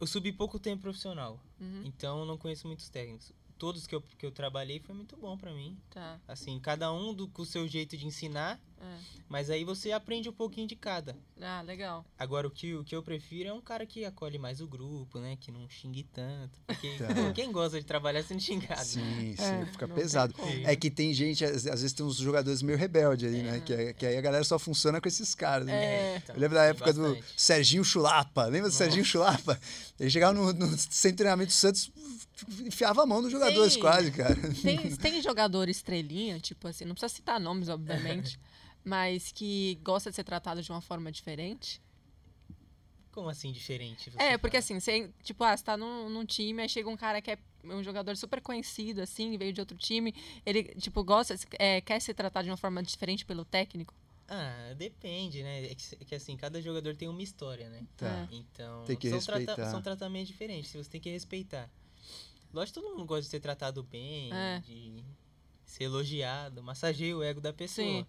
[0.00, 1.82] eu subi pouco tempo profissional, Uhum.
[1.84, 3.32] então não conheço muitos técnicos.
[3.64, 5.74] Todos que eu, que eu trabalhei foi muito bom pra mim.
[5.88, 6.20] Tá.
[6.28, 8.96] Assim, cada um do, com o seu jeito de ensinar, É.
[9.28, 11.16] mas aí você aprende um pouquinho de cada.
[11.40, 12.04] Ah, legal.
[12.18, 15.18] Agora, o que, o que eu prefiro é um cara que acolhe mais o grupo,
[15.18, 15.36] né?
[15.40, 16.60] Que não xingue tanto.
[16.66, 17.32] Porque Tá.
[17.34, 18.74] quem gosta de trabalhar sendo xingado?
[18.76, 18.84] né?
[18.84, 20.34] Sim, sim, É, fica não pesado.
[20.64, 23.60] É que tem gente, às, às vezes tem uns jogadores meio rebeldes aí, né?
[23.60, 25.66] Que, é- que aí a galera só funciona com esses caras.
[25.66, 25.74] Né?
[25.74, 26.16] É.
[26.18, 27.24] então, Eu lembro da época do bastante.
[27.40, 28.44] Serginho Chulapa.
[28.46, 29.58] Lembra do Serginho Chulapa?
[29.98, 31.90] Ele chegava no, no sem treinamento do Santos,
[32.64, 33.82] enfiava a mão nos jogadores Tem.
[33.82, 34.36] quase, cara.
[34.62, 38.38] Tem, tem jogador estrelinha, tipo assim, não precisa citar nomes, obviamente,
[38.84, 41.80] mas que gosta de ser tratado de uma forma diferente?
[43.12, 44.10] Como assim, diferente?
[44.10, 44.64] você É, porque fala?
[44.64, 47.38] assim, você, tipo, ah, você tá num, num time, aí chega um cara que é
[47.64, 50.12] um jogador super conhecido, assim, veio de outro time,
[50.44, 53.94] ele, tipo, gosta, é, quer ser tratado de uma forma diferente pelo técnico?
[54.26, 55.64] Ah, depende, né?
[55.66, 57.86] É que, é que, assim, cada jogador tem uma história, né?
[57.96, 58.26] Tá.
[58.32, 59.70] Então, Tem que são, trata- respeitar.
[59.70, 61.70] são tratamentos diferentes, você tem que respeitar.
[62.52, 64.58] Lógico que todo mundo gosta de ser tratado bem, É.
[64.60, 65.04] de
[65.64, 67.86] ser elogiado, massageia o ego da pessoa.
[67.86, 68.06] Sim.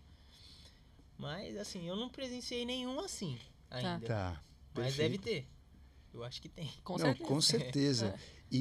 [1.17, 3.38] Mas, assim, eu não presenciei nenhum assim
[3.69, 4.06] ainda.
[4.06, 4.41] Tá.
[4.73, 4.97] Mas perfeito.
[4.97, 5.47] deve ter.
[6.13, 6.69] Eu acho que tem.
[6.84, 7.28] Com Não, certeza.
[7.28, 8.15] com certeza.
[8.32, 8.36] É.
[8.51, 8.58] E,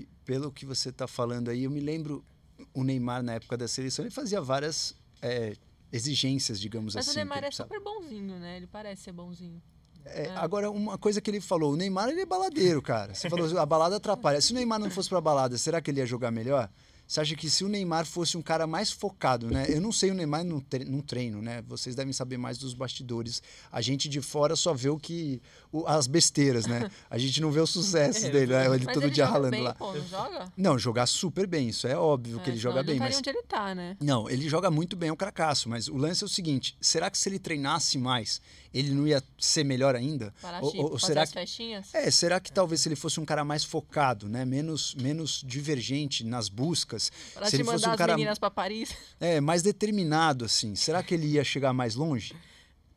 [0.00, 2.24] e pelo que você está falando aí, eu me lembro
[2.72, 5.54] o Neymar na época da seleção, ele fazia várias é,
[5.92, 7.12] exigências, digamos Mas assim.
[7.12, 7.68] o Neymar é sabe?
[7.68, 8.56] super bonzinho, né?
[8.56, 9.62] Ele parece ser bonzinho.
[10.06, 10.36] É, É.
[10.36, 13.14] Agora, uma coisa que ele falou, o Neymar ele é baladeiro, cara.
[13.14, 14.40] Você falou, a balada atrapalha.
[14.40, 16.70] Se o Neymar não fosse pra balada, será que ele ia jogar melhor?
[17.06, 19.66] Você acha que se o Neymar fosse um cara mais focado, né?
[19.68, 21.62] Eu não sei o Neymar num tre- num treino, né?
[21.68, 23.40] Vocês devem saber mais dos bastidores.
[23.70, 25.40] A gente de fora só vê o que.
[25.82, 26.90] O- as besteiras, né?
[27.10, 28.66] A gente não vê o sucesso É, dele, né?
[28.66, 29.74] Ele Mas todo ele dia joga ralando bem, lá.
[29.74, 30.52] pô, não joga?
[30.56, 33.06] Não, jogar super bem, isso é óbvio que É, ele senão joga ele bem, não
[33.06, 33.16] mas.
[33.18, 33.96] onde ele tá, né?
[34.00, 37.10] Não, ele joga muito bem, é um cracaço, mas o lance é o seguinte: será
[37.10, 38.40] que se ele treinasse mais,
[38.74, 40.32] ele não ia ser melhor ainda?
[40.42, 41.94] Para Ou- ou será as que- festinhas?
[41.94, 44.44] É, será que talvez se ele fosse um cara mais focado, né?
[44.44, 48.38] Menos, menos divergente nas buscas, Para se te ele fosse mandar um as cara meninas
[48.38, 48.94] pra Paris?
[49.20, 52.34] é, mais determinado, assim, será que ele ia chegar mais longe?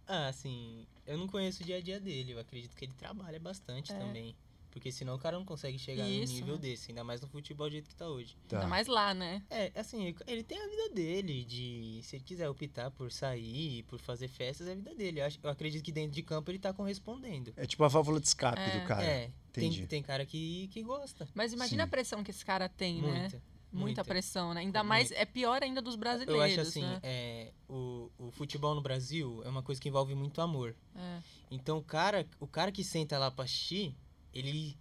[0.08, 2.32] Ah, assim, eu não conheço o dia a dia dele.
[2.34, 3.96] Eu acredito que ele trabalha bastante É.
[4.00, 4.36] também.
[4.72, 6.62] Porque senão o cara não consegue chegar Isso, num nível né?
[6.62, 8.38] desse, ainda mais no futebol do jeito que tá hoje.
[8.48, 8.58] Tá.
[8.58, 9.42] Ainda mais lá, né?
[9.50, 14.00] É, assim, ele tem a vida dele, de se ele quiser optar por sair, por
[14.00, 15.22] fazer festas, é a vida dele.
[15.22, 17.52] Eu, acho- eu acredito que dentro de campo ele tá correspondendo.
[17.58, 18.80] É tipo a válvula de escape É.
[18.80, 19.04] do cara.
[19.04, 19.88] é, tem, entendi.
[19.88, 21.28] tem cara que, que gosta.
[21.34, 21.88] Mas imagina Sim.
[21.88, 23.42] a pressão que esse cara tem, né?
[23.72, 23.86] Muita.
[23.86, 24.62] Muita, pressão, né?
[24.62, 27.00] Ainda mais, é pior ainda dos brasileiros, Eu acho assim, né?
[27.04, 30.76] é, o, o futebol no Brasil é uma coisa que envolve muito amor.
[30.96, 31.20] É.
[31.52, 33.96] Então o cara, o cara que senta lá pra assistir,
[34.34, 34.76] ele,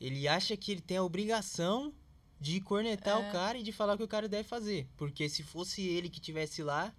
[0.00, 1.92] ele acha que ele tem a obrigação
[2.40, 3.28] de cornetar É.
[3.28, 4.88] o cara e de falar o que o cara deve fazer.
[4.96, 6.94] Porque se fosse ele que tivesse lá,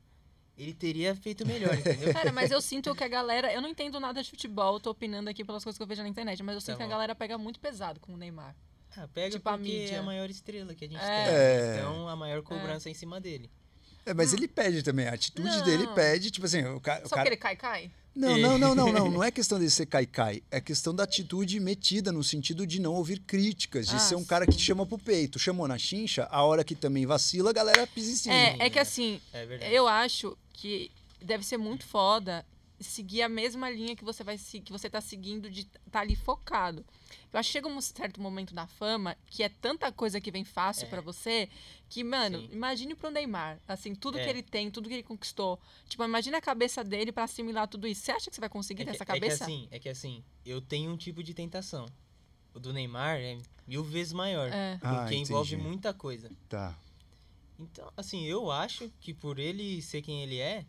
[0.58, 2.14] ele teria feito melhor, entendeu?
[2.14, 3.52] Cara, mas eu sinto que a galera.
[3.52, 6.08] Eu não entendo nada de futebol, tô opinando aqui pelas coisas que eu vejo na
[6.08, 8.56] internet, mas eu sinto Tá que a galera pega muito pesado com o Neymar.
[8.98, 10.00] Ah, pega Tipo a porque é mídia.
[10.00, 11.26] a maior estrela que a gente É.
[11.26, 11.34] tem.
[11.36, 11.76] É.
[11.80, 13.50] Então a maior cobrança é em cima dele.
[14.06, 15.64] É, mas ele pede também, a atitude Não.
[15.66, 17.24] dele pede, tipo assim, o, ca- o Só cara.
[17.24, 17.92] que ele cai, cai?
[18.16, 19.12] Não, não, não, não, não.
[19.12, 20.42] Não é questão de ser cai-cai.
[20.50, 24.24] É questão da atitude metida, no sentido de não ouvir críticas, de Ah, ser um
[24.24, 25.38] cara que te chama pro peito.
[25.38, 28.34] Chamou na chincha, a hora que também vacila, a galera pisa em cima.
[28.36, 28.82] É, é que é.
[28.84, 30.90] assim, É eu acho que
[31.22, 32.46] deve ser muito foda
[32.86, 36.86] seguir a mesma linha que você vai que você tá seguindo de estar ali focado.
[37.32, 40.44] Eu acho que chega um certo momento da fama que é tanta coisa que vem
[40.44, 40.90] fácil É.
[40.90, 41.50] pra você
[41.90, 42.50] que, mano, Sim.
[42.52, 44.30] imagine pro Neymar, assim, tudo que É.
[44.30, 45.60] ele tem, tudo que ele conquistou.
[45.88, 48.02] Tipo, imagina a cabeça dele pra assimilar tudo isso.
[48.02, 49.44] Você acha que você vai conseguir É ter que, essa é que cabeça?
[49.44, 51.86] assim, é que assim, eu tenho um tipo de tentação.
[52.54, 54.50] O do Neymar é mil vezes maior.
[54.52, 54.80] É.
[54.82, 55.68] Ah, Porque envolve entendi.
[55.70, 56.32] muita coisa.
[56.48, 56.74] Tá.
[57.60, 60.66] Então, assim, eu acho que por ele ser quem ele é,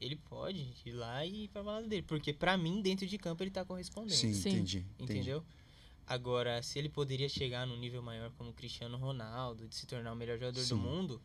[0.00, 2.02] ele pode ir lá e ir pra balada dele.
[2.02, 4.14] Porque pra mim, dentro de campo, ele tá correspondendo.
[4.14, 4.50] Sim, Sim.
[4.50, 4.78] entendi.
[4.98, 5.12] entendi.
[5.12, 5.44] Entendeu?
[6.06, 10.12] Agora, se ele poderia chegar num nível maior como o Cristiano Ronaldo, de se tornar
[10.12, 10.68] o melhor jogador Sim.
[10.70, 11.20] do mundo,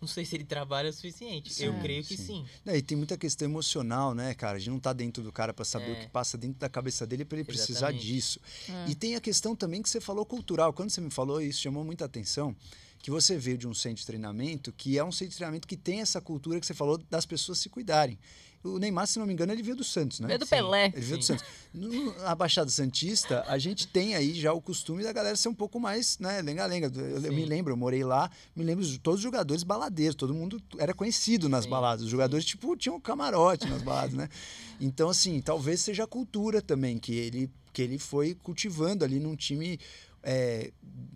[0.00, 1.52] não sei se ele trabalha o suficiente.
[1.52, 2.24] Sim, eu creio que sim.
[2.24, 2.46] sim.
[2.64, 4.56] Não, e tem muita questão emocional, né, cara?
[4.56, 5.92] A gente não tá dentro do cara pra saber É.
[5.92, 8.06] o que passa dentro da cabeça dele pra ele precisar Exatamente.
[8.06, 8.40] disso.
[8.68, 8.90] É.
[8.90, 10.72] E tem a questão também que você falou cultural.
[10.72, 12.54] Quando você me falou isso, chamou muita atenção.
[13.00, 15.76] Que você veio de um centro de treinamento que é um centro de treinamento que
[15.76, 18.18] tem essa cultura que você falou das pessoas se cuidarem.
[18.62, 20.26] O Neymar, se não me engano, ele veio do Santos, né?
[20.26, 20.56] Veio do Sim.
[20.56, 20.86] Pelé.
[20.86, 21.38] Ele veio do Sim.
[21.38, 21.46] Santos.
[21.72, 25.54] No, na Baixada Santista, a gente tem aí já o costume da galera ser um
[25.54, 26.90] pouco mais, né, lenga-lenga.
[26.92, 27.48] Eu, eu me Sim.
[27.48, 31.48] lembro, eu morei lá, me lembro de todos os jogadores baladeiros, todo mundo era conhecido
[31.48, 32.04] nas Sim, baladas.
[32.04, 34.28] Os jogadores, tipo, tinham camarote nas baladas, né?
[34.80, 39.36] Então, assim, talvez seja a cultura também que ele, que ele foi cultivando ali num
[39.36, 39.78] time
[40.22, 40.70] é,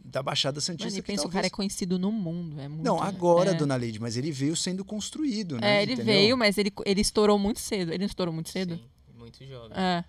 [0.05, 0.85] da Baixada Santista.
[0.91, 2.61] Mano, e que pensa, o talvez- cara é conhecido no mundo.
[2.61, 3.55] É muito, Não, agora, é.
[3.55, 5.79] dona Leide, mas ele veio sendo construído, né?
[5.79, 6.15] É, ele Entendeu?
[6.15, 7.91] veio, mas ele, ele estourou muito cedo.
[7.91, 8.77] Ele não estourou muito cedo?
[8.77, 8.83] Sim,
[9.19, 9.77] muito jovem.
[9.77, 10.05] É.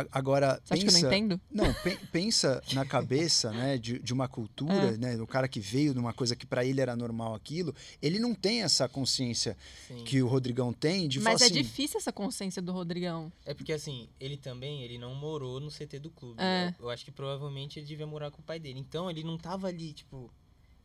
[0.00, 0.98] A- Agora, Você acha pensa...
[0.98, 1.40] que eu não entendo?
[1.50, 4.96] Não, pe- pensa na cabeça, né, de, de uma cultura, É.
[4.96, 8.18] né, do cara que veio de uma coisa que para ele era normal aquilo, ele
[8.18, 10.02] não tem essa consciência Sim.
[10.04, 13.32] que o Rodrigão tem de Mas falar é assim, difícil essa consciência do Rodrigão.
[13.44, 16.40] É porque assim, ele também, ele não morou no CT do clube.
[16.42, 16.74] É.
[16.78, 18.80] Eu, eu acho que provavelmente ele devia morar com o pai dele.
[18.80, 20.30] Então ele não tava ali, tipo,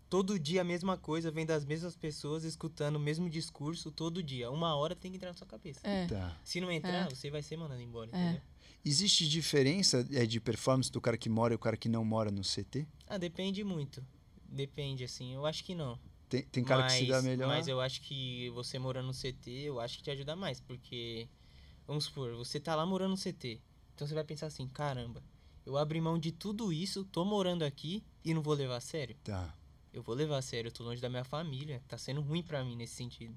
[0.10, 4.50] todo dia a mesma coisa, vendo as mesmas pessoas, escutando o mesmo discurso todo dia.
[4.50, 5.80] Uma hora tem que entrar na sua cabeça.
[5.84, 6.08] É.
[6.08, 6.36] Tá.
[6.44, 7.10] Se não entrar, É.
[7.10, 8.18] você vai ser mandado embora, É.
[8.24, 8.42] entendeu?
[8.84, 12.32] Existe diferença é, de performance do cara que mora e o cara que não mora
[12.32, 12.88] no CT?
[13.08, 14.04] Ah, depende muito.
[14.48, 15.34] Depende, assim.
[15.34, 16.00] Eu acho que não.
[16.30, 17.48] Tem, tem cara mas, que se dá melhor.
[17.48, 20.62] Mas eu acho que você morando no CT, eu acho que te ajuda mais.
[20.62, 21.28] Porque,
[21.88, 23.62] vamos supor, você tá lá morando no CT.
[23.96, 25.22] Então você vai pensar assim, caramba,
[25.66, 29.16] eu abri mão de tudo isso, tô morando aqui e não vou levar a sério.
[29.24, 29.54] Tá.
[29.92, 31.84] Eu vou levar a sério, eu tô longe da minha família.
[31.88, 33.36] Tá sendo ruim pra mim nesse sentido.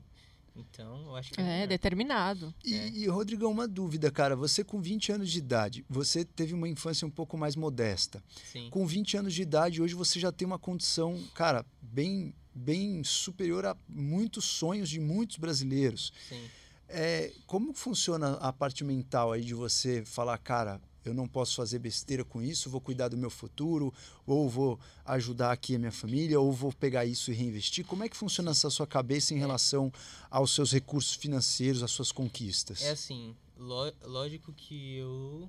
[0.54, 1.68] Então, eu acho que É, melhor.
[1.68, 2.54] determinado.
[2.64, 2.88] E, É.
[2.90, 4.36] e, Rodrigão, uma dúvida, cara.
[4.36, 8.22] Você com 20 anos de idade, você teve uma infância um pouco mais modesta.
[8.52, 8.68] Sim.
[8.70, 13.64] Com 20 anos de idade, hoje você já tem uma condição, cara, bem, bem superior
[13.64, 16.12] a muitos sonhos de muitos brasileiros.
[16.28, 16.42] Sim.
[16.88, 21.78] É, como funciona a parte mental aí de você falar, cara, eu não posso fazer
[21.78, 23.92] besteira com isso, vou cuidar do meu futuro,
[24.26, 27.84] ou vou ajudar aqui a minha família, ou vou pegar isso e reinvestir?
[27.86, 29.92] Como é que funciona essa sua cabeça em relação
[30.30, 32.82] aos seus recursos financeiros, às suas conquistas?
[32.82, 35.48] É assim, lo- lógico que eu,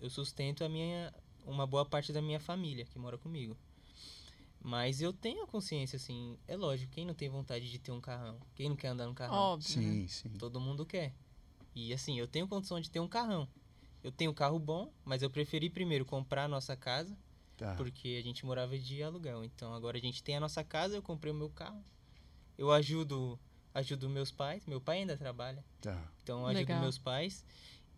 [0.00, 1.12] eu sustento a minha,
[1.44, 3.56] uma boa parte da minha família que mora comigo.
[4.60, 8.00] Mas eu tenho a consciência, assim, é lógico, quem não tem vontade de ter um
[8.00, 8.38] carrão?
[8.54, 9.36] Quem não quer andar no carrão?
[9.36, 9.80] Óbvio.
[9.80, 9.82] né?
[9.92, 10.28] Sim, sim.
[10.38, 11.14] Todo mundo quer.
[11.74, 13.48] E assim, eu tenho condição de ter um carrão.
[14.02, 17.16] Eu tenho um carro bom, mas eu preferi primeiro comprar a nossa casa,
[17.56, 17.74] Tá.
[17.74, 19.44] porque a gente morava de aluguel.
[19.44, 21.82] Então agora a gente tem a nossa casa, eu comprei o meu carro.
[22.56, 23.38] Eu ajudo,
[23.74, 25.64] ajudo meus pais, meu pai ainda trabalha.
[25.80, 26.00] Tá.
[26.22, 26.80] Então eu ajudo Legal.
[26.80, 27.44] meus pais.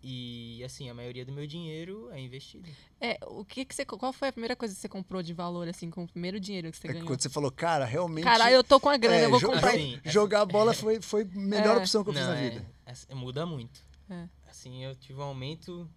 [0.03, 2.67] E assim, a maioria do meu dinheiro é investido.
[2.99, 5.69] É, o que que você, qual foi a primeira coisa que você comprou de valor,
[5.69, 7.07] assim, com o primeiro dinheiro que você É ganhou?
[7.07, 8.25] quando você falou, cara, realmente.
[8.25, 9.69] Caralho, eu tô com a grana, é, eu vou comprar.
[9.75, 11.81] Assim, jogar bola foi, foi a melhor É.
[11.81, 12.67] opção que eu fiz Não, na é- vida.
[12.87, 13.85] é- muda muito.
[14.11, 14.29] É.
[14.49, 15.89] Assim, eu tive um aumento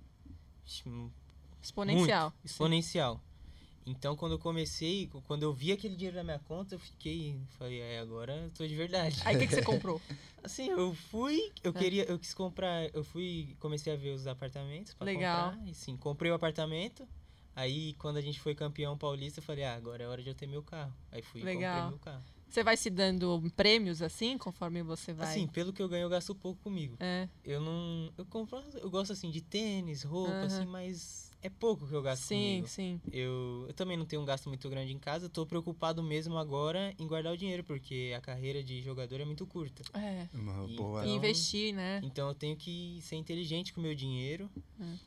[1.62, 2.30] Exponencial.
[2.30, 3.22] Muito, exponencial.
[3.86, 7.82] Então, quando eu comecei, quando eu vi aquele dinheiro na minha conta, eu fiquei, falei,
[7.82, 9.20] é, agora eu tô de verdade.
[9.26, 10.02] Aí o que, que você comprou?
[10.44, 11.74] Assim, eu fui, eu É.
[11.74, 15.52] queria, eu quis comprar, eu fui, comecei a ver os apartamentos Legal.
[15.52, 15.68] comprar.
[15.68, 17.08] E sim, comprei o apartamento.
[17.56, 20.36] Aí, quando a gente foi campeão paulista, eu falei, ah, agora é hora de eu
[20.36, 20.94] ter meu carro.
[21.12, 21.76] Aí fui e Legal.
[21.76, 22.33] comprei meu carro.
[22.54, 25.28] Você vai se dando prêmios assim, conforme você vai?
[25.28, 26.96] Assim, pelo que eu ganho, eu gasto pouco comigo.
[27.00, 30.46] É, Eu não, eu compro, eu gosto assim de tênis, roupa, Aham.
[30.46, 32.68] assim, mas é pouco que eu gasto sim, comigo.
[32.68, 33.02] sim.
[33.12, 36.94] Eu, eu também não tenho um gasto muito grande em casa, tô preocupado mesmo agora
[36.98, 39.84] em guardar o dinheiro, porque a carreira de jogador é muito curta.
[39.98, 40.28] É.
[40.34, 41.02] Uma E- boa.
[41.04, 42.00] Então- investir, né?
[42.04, 44.50] Então eu tenho que ser inteligente com o meu dinheiro.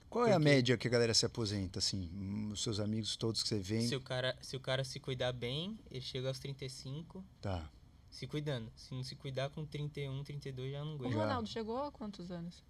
[0.08, 2.08] Qual é a porque- média que a galera se aposenta, assim?
[2.14, 3.80] hum, Os seus amigos todos que você vê?
[3.82, 7.68] Se o, cara, se o cara se cuidar bem, ele chega aos 35, Tá.
[8.10, 8.70] se cuidando.
[8.76, 11.14] Se não se cuidar com 31, 32, já não O aguenta.
[11.14, 11.20] Já.
[11.22, 12.62] Ronaldo chegou a quantos anos?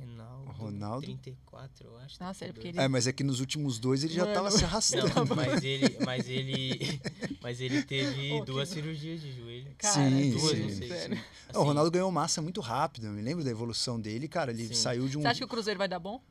[0.00, 1.06] Ronaldo, Ronaldo?
[1.06, 2.22] 34, eu acho.
[2.22, 2.76] Nossa, é porque 32.
[2.76, 4.34] ele- É, mas é que nos últimos dois ele já Mano.
[4.34, 5.08] tava se arrastando.
[5.14, 7.00] Não, mas ele, mas ele,
[7.40, 8.74] mas ele teve Oh, que duas dó.
[8.74, 9.70] cirurgias de joelho.
[9.78, 10.88] Cara, sim, duas, sim, não sei.
[10.88, 11.20] sério.
[11.52, 13.06] É, O Ronaldo ganhou massa muito rápido.
[13.06, 14.50] Eu me lembro da evolução dele, cara.
[14.50, 14.74] Ele Sim.
[14.74, 15.22] saiu de um.
[15.22, 16.22] Você acha que o Cruzeiro vai dar bom?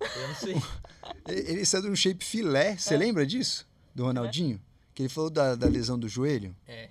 [0.00, 0.54] Eu não sei.
[1.28, 2.76] Ele saiu de um shape filé.
[2.76, 2.96] Você É.
[2.96, 3.66] lembra disso?
[3.94, 4.60] Do Ronaldinho?
[4.94, 6.54] Que ele falou da, da lesão do joelho?
[6.66, 6.88] É.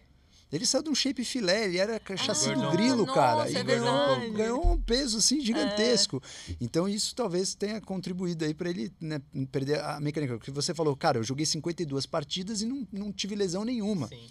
[0.51, 2.71] Ele saiu de um shape filé, ele era chassi do Gordão.
[2.71, 3.43] grilo, cara.
[3.43, 3.87] Nossa, e é ganhou.
[3.87, 4.29] É.
[4.29, 6.21] ganhou um peso assim gigantesco.
[6.59, 10.37] Então isso talvez tenha contribuído aí para ele né, perder a mecânica.
[10.37, 14.07] Porque você falou, cara, eu joguei 52 partidas e não, não tive lesão nenhuma.
[14.09, 14.27] Sim.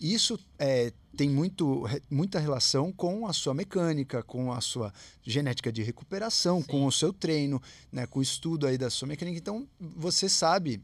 [0.00, 5.82] Isso é, tem muito, muita relação com a sua mecânica, com a sua genética de
[5.82, 6.66] recuperação, Sim.
[6.68, 7.60] com o seu treino,
[7.92, 9.36] né, com o estudo aí da sua mecânica.
[9.36, 10.80] Então, você sabe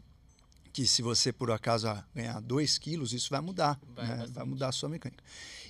[0.76, 3.80] que se você, por acaso, ganhar 2 quilos, isso vai mudar.
[3.94, 5.24] Vai né, vai mudar a sua mecânica.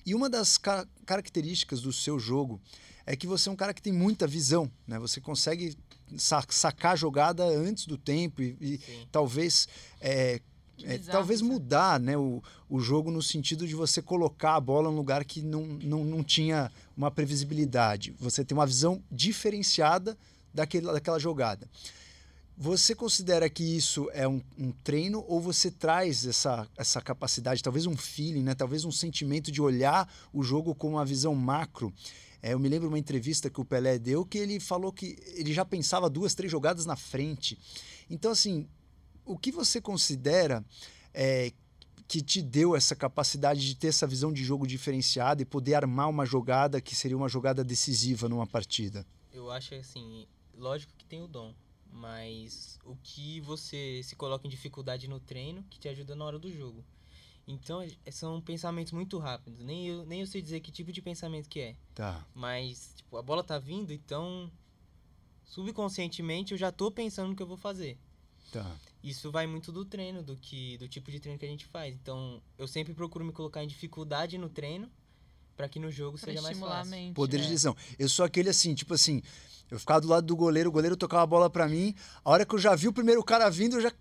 [0.04, 2.60] E uma das ca- características do seu jogo
[3.06, 4.68] é que você é um cara que tem muita visão.
[4.84, 4.98] Né?
[4.98, 5.78] Você consegue
[6.16, 8.80] sa- sacar a jogada antes do tempo e, e
[9.12, 9.68] talvez...
[10.00, 10.40] é,
[10.82, 11.48] é, talvez isso.
[11.48, 15.40] mudar né, o, o jogo no sentido de você colocar a bola num lugar que
[15.40, 18.12] não, não, não tinha uma previsibilidade.
[18.18, 20.18] Você tem uma visão diferenciada
[20.52, 21.68] daquele, daquela jogada.
[22.58, 27.84] Você considera que isso é um, um treino ou você traz essa, essa capacidade, talvez
[27.84, 31.92] um feeling, né, talvez um sentimento de olhar o jogo com uma visão macro?
[32.42, 35.52] É, eu me lembro uma entrevista que o Pelé deu que ele falou que ele
[35.52, 37.58] já pensava duas, três jogadas na frente.
[38.08, 38.66] Então, assim,
[39.22, 40.64] o que você considera
[41.12, 41.52] é,
[42.08, 46.08] que te deu essa capacidade de ter essa visão de jogo diferenciada e poder armar
[46.08, 49.04] uma jogada que seria uma jogada decisiva numa partida?
[49.30, 51.54] Eu acho assim, lógico que tem o dom,
[51.96, 56.38] mas o que você se coloca em dificuldade no treino que te ajuda na hora
[56.38, 56.84] do jogo.
[57.48, 59.60] Então, é- são pensamentos muito rápidos.
[59.60, 61.76] Nem eu, nem eu sei dizer que tipo de pensamento que é.
[61.94, 62.26] Tá.
[62.34, 64.50] Mas, tipo, a bola tá vindo, então
[65.44, 67.98] subconscientemente eu já tô pensando no que eu vou fazer.
[68.52, 68.76] Tá.
[69.02, 71.94] Isso vai muito do treino, do que do tipo de treino que a gente faz.
[71.94, 74.90] Então, eu sempre procuro me colocar em dificuldade no treino
[75.56, 76.90] para que no jogo Pra seja mais fácil.
[76.90, 77.14] mente.
[77.14, 77.40] Poder é.
[77.40, 77.74] de decisão.
[77.98, 79.22] Eu sou aquele assim, tipo assim,
[79.70, 82.44] eu ficava do lado do goleiro, o goleiro tocava a bola pra mim, a hora
[82.44, 83.92] que eu já vi o primeiro cara vindo, eu já,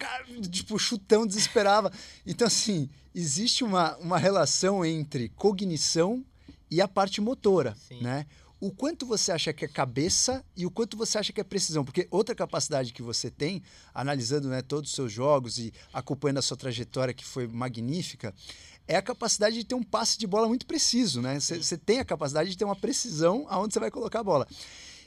[0.52, 1.92] tipo, chutão, desesperava.
[2.26, 6.24] Então, assim, existe uma, uma relação entre cognição
[6.70, 8.02] e a parte motora, Sim.
[8.02, 8.26] né?
[8.60, 11.84] O quanto você acha que é cabeça e o quanto você acha que é precisão.
[11.84, 13.62] Porque outra capacidade que você tem,
[13.94, 18.34] analisando né, todos os seus jogos e acompanhando a sua trajetória, que foi magnífica,
[18.88, 21.40] é a capacidade de ter um passe de bola muito preciso, né?
[21.40, 24.48] Você tem a capacidade de ter uma precisão aonde você vai colocar a bola.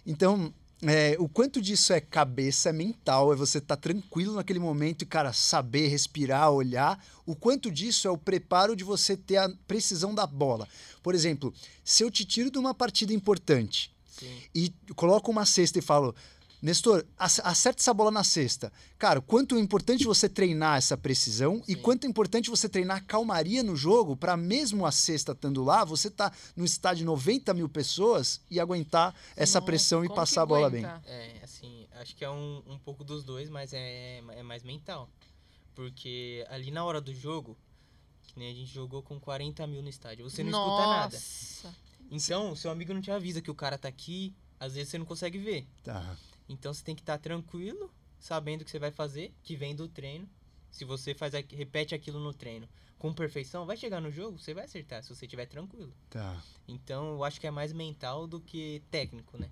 [0.07, 5.03] Então, é, o quanto disso é cabeça, é mental, é você estar tranquilo naquele momento
[5.03, 7.05] e, cara, saber respirar, olhar.
[7.27, 10.69] O quanto disso é o preparo de você ter a precisão da bola.
[11.03, 11.53] Por exemplo,
[11.85, 14.41] se eu te tiro de uma partida importante Sim.
[14.55, 16.15] e coloco uma cesta e falo,
[16.61, 18.73] Nestor, ac- acerta essa bola na cesta.
[18.99, 21.83] Cara, quanto é importante você treinar essa precisão e Sim.
[21.83, 26.11] quanto é importante você treinar calmaria no jogo para mesmo a cesta estando lá, você
[26.11, 30.47] tá no estádio de 90 mil pessoas e aguentar essa Nossa, pressão e passar a
[30.47, 30.85] bola bem.
[31.07, 35.09] É, assim, acho que é um, um pouco dos dois, mas é, é mais mental.
[35.77, 37.57] Porque ali na hora do jogo,
[38.27, 41.15] que nem a gente jogou com 40 mil no estádio, você não escuta nada.
[41.15, 41.75] Nossa.
[42.11, 45.07] Então, seu amigo não te avisa que o cara tá aqui, às vezes você não
[45.07, 45.67] consegue ver.
[45.85, 46.17] Tá.
[46.49, 49.89] Então você tem que estar tranquilo, sabendo o que você vai fazer, que vem do
[49.89, 50.29] treino.
[50.71, 54.65] Se você faz repete aquilo no treino com perfeição, vai chegar no jogo, você vai
[54.65, 55.93] acertar, se você estiver tranquilo.
[56.11, 56.43] Tá.
[56.67, 59.49] Então eu acho que é mais mental do que técnico, né?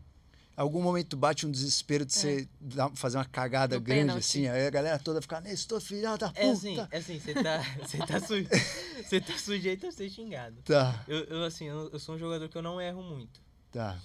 [0.57, 2.19] Algum momento bate um desespero de É.
[2.19, 2.49] você
[2.95, 6.41] fazer uma cagada No grande assim, aí a galera toda fica, Nestor, filha da puta.
[6.41, 10.57] É assim, é assim, você tá, você tá, su- você tá sujeito a ser xingado.
[10.63, 13.41] Tá, Eu, eu, assim, eu, eu sou um jogador que eu não erro muito.
[13.71, 13.99] tá.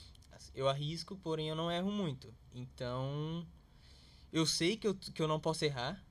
[0.54, 2.34] Eu arrisco, porém eu não erro muito.
[2.54, 3.46] Então,
[4.32, 6.04] eu sei que eu, que eu não posso errar.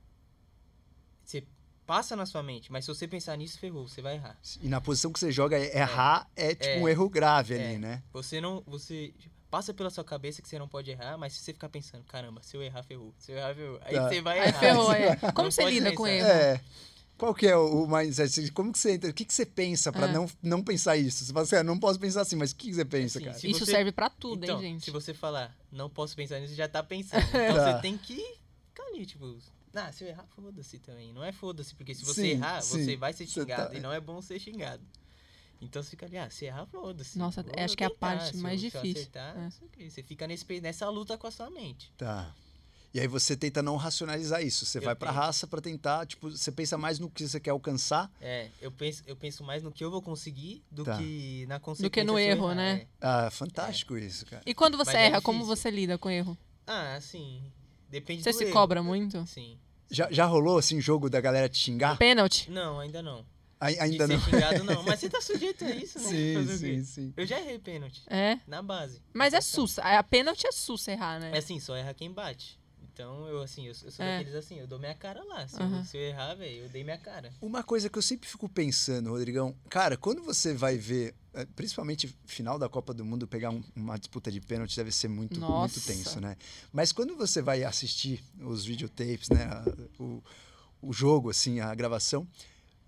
[1.23, 1.43] Você
[1.85, 4.37] passa na sua mente, mas se você pensar nisso, ferrou, você vai errar.
[4.61, 6.79] E na posição que você joga, errar é, tipo É.
[6.79, 7.65] um erro grave É.
[7.69, 8.03] ali, né?
[8.11, 8.63] Você não.
[8.65, 9.13] Você
[9.49, 12.41] passa pela sua cabeça que você não pode errar, mas se você ficar pensando, caramba,
[12.41, 13.13] se eu errar, ferrou.
[13.19, 13.79] Se eu errar, ferrou.
[13.83, 14.07] Aí Tá.
[14.09, 14.59] você vai Aí errar.
[14.59, 15.15] ferrou, é.
[15.33, 16.27] Como Não você pode lida com pensar.
[16.29, 16.29] erro?
[16.29, 16.61] É.
[17.21, 18.51] Qual que é o o mindset?
[18.51, 19.11] Como que você entra?
[19.11, 20.11] O que, que você pensa pra É.
[20.11, 21.23] não, não pensar isso?
[21.23, 23.25] Você fala assim, ah, não posso pensar assim, mas o que, que você pensa, Assim,
[23.27, 23.37] cara?
[23.39, 24.85] se Isso você- serve pra tudo, então, hein, gente?
[24.85, 27.21] se você falar, não posso pensar nisso, já tá pensando.
[27.29, 27.75] Então Tá.
[27.75, 28.15] você tem que
[28.69, 29.37] ficar ali, tipo.
[29.75, 31.13] Ah, se eu errar, foda-se também.
[31.13, 32.83] Não é foda-se, porque se você Sim, errar, sim.
[32.83, 33.69] você vai ser Você xingado.
[33.71, 34.83] tá- E não é bom ser xingado.
[35.61, 37.19] Então você fica ali, ah, se errar, foda-se.
[37.19, 38.91] Nossa, acho que é a parte mais se difícil.
[39.03, 39.37] acertar,
[39.77, 39.89] É.
[39.89, 41.93] Você fica nesse, nessa luta com a sua mente.
[41.97, 42.33] Tá.
[42.93, 44.65] E aí você tenta não racionalizar isso.
[44.65, 45.17] Você Eu vai pra tento.
[45.17, 48.11] raça pra tentar, tipo, você pensa mais no que você quer alcançar.
[48.19, 50.97] É, eu penso, eu penso mais no que eu vou conseguir do Tá.
[50.97, 51.89] que na consequência.
[51.89, 52.71] que no erro, errar, né?
[52.81, 52.87] é.
[52.99, 54.41] Ah, fantástico isso, cara.
[54.45, 55.55] E quando você Mas é erra, como difícil.
[55.55, 56.37] você lida com erro?
[56.67, 57.41] Ah, assim.
[57.89, 58.53] Depende Você do se erro.
[58.53, 59.25] cobra muito?
[59.25, 59.57] Sim.
[59.89, 61.97] Já, já rolou, assim, jogo da galera te xingar?
[61.97, 62.49] Pênalti?
[62.51, 63.25] Não, ainda não.
[63.59, 64.21] Ai- Ainda de não.
[64.21, 64.81] ser xingado, não.
[64.83, 66.05] Mas você tá sujeito a isso, né?
[66.09, 67.13] Sim, o sim, sim.
[67.15, 68.01] Eu já errei pênalti.
[68.07, 68.39] É.
[68.47, 69.01] Na base.
[69.13, 69.81] Mas é sussa.
[69.83, 71.31] A pênalti é sussa errar, né?
[71.33, 72.59] É assim, só erra quem bate.
[72.93, 74.17] Então, eu assim, eu, eu sou É.
[74.17, 75.47] daqueles assim, eu dou minha cara lá.
[75.47, 75.77] Se, Aham.
[75.79, 77.31] eu, se eu errar, velho, eu dei minha cara.
[77.41, 82.13] Uma coisa que eu sempre fico pensando, Rodrigão, cara, quando você vai ver, eh, principalmente
[82.25, 85.79] final da Copa do Mundo, pegar um- uma disputa de pênalti deve ser muito, muito
[85.81, 86.35] tenso, né?
[86.71, 90.21] Mas quando você vai assistir os videotapes, né, a- o,
[90.81, 92.27] o jogo, assim, a gravação,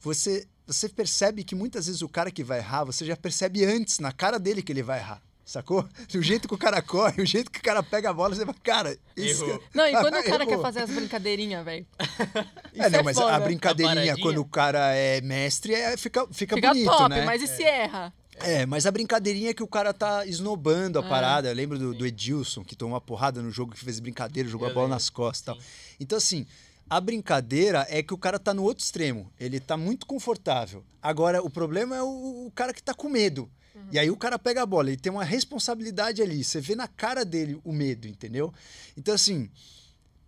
[0.01, 3.99] você, você percebe que muitas vezes o cara que vai errar, você já percebe antes,
[3.99, 5.23] na cara dele, que ele vai errar.
[5.45, 5.85] Sacou?
[6.09, 8.45] Do jeito que o cara corre, o jeito que o cara pega a bola, você
[8.45, 9.47] fala, cara, Errou.
[9.49, 10.47] cara- Não, e quando o cara Errou.
[10.47, 11.85] quer fazer as brincadeirinhas, velho?
[12.75, 16.69] É, não, mas a brincadeirinha, A quando o cara é mestre, é, fica, fica, Fica
[16.69, 17.23] bonito, top, né?
[17.25, 18.11] mas e se erra?
[18.37, 21.07] É, mas a brincadeirinha é que o cara tá esnobando a Ah.
[21.07, 21.49] parada.
[21.49, 24.67] Eu lembro do, do Edilson, que tomou uma porrada no jogo, que fez brincadeira, jogou
[24.67, 25.55] Eu a bola lembro, nas costas e tal.
[25.55, 25.61] sim.
[25.99, 26.47] Então, assim,
[26.89, 29.31] a brincadeira é que o cara tá no outro extremo.
[29.39, 30.83] Ele tá muito confortável.
[31.01, 33.47] Agora, o problema é o, o cara que tá com medo.
[33.91, 36.43] E aí o cara pega a bola, ele tem uma responsabilidade ali.
[36.43, 38.53] Você vê na cara dele o medo, entendeu?
[38.95, 39.49] Então, assim,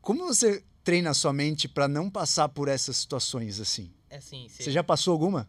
[0.01, 3.93] como você treina a sua mente pra não passar por essas situações assim?
[4.10, 5.47] É assim, Você já passou alguma?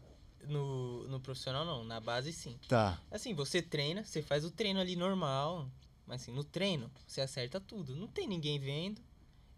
[0.49, 2.59] no, no profissional não, na base sim.
[2.69, 3.01] Tá.
[3.11, 5.69] Assim, você treina, você faz o treino ali normal,
[6.07, 7.97] mas assim, no treino, você acerta tudo.
[7.97, 9.01] Não tem ninguém vendo,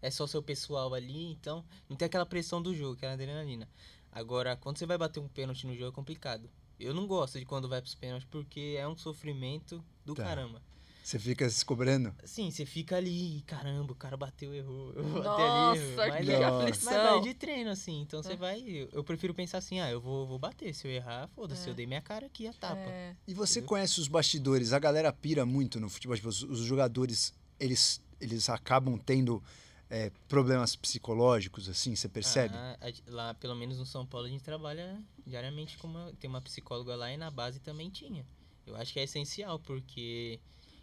[0.01, 3.69] é só seu pessoal ali, então não tem aquela pressão do jogo, aquela adrenalina.
[4.11, 6.49] Agora, quando você vai bater um pênalti no jogo é complicado.
[6.79, 10.23] Eu não gosto de quando vai pros pênaltis porque é um sofrimento do Tá.
[10.23, 10.61] caramba.
[11.03, 12.13] Você fica se cobrando?
[12.23, 14.93] Sim, você fica ali, caramba, o cara bateu, errou.
[14.95, 15.49] Eu vou bater ali,
[15.81, 15.95] errou.
[15.95, 16.63] Nossa, Mas que é- Nossa.
[16.63, 17.21] Mas vai aflição.
[17.21, 18.01] de treino, assim.
[18.01, 18.35] Então você É.
[18.35, 18.59] vai.
[18.61, 20.71] Eu, eu prefiro pensar assim, ah, eu vou, vou bater.
[20.73, 21.71] Se eu errar, foda-se, É.
[21.71, 22.79] eu dei minha cara aqui, a tapa.
[22.79, 23.69] É, E você Entendeu?
[23.69, 24.71] conhece os bastidores?
[24.71, 26.15] A galera pira muito no futebol.
[26.15, 29.41] Tipo, os, os jogadores, eles, eles acabam tendo
[29.89, 32.53] é, problemas psicológicos, assim, você percebe?
[32.55, 32.77] Ah,
[33.07, 36.13] lá, pelo menos no São Paulo, a gente trabalha diariamente com uma.
[36.19, 38.25] Tem uma psicóloga lá e na base também tinha.
[38.65, 40.39] Eu acho que é essencial, porque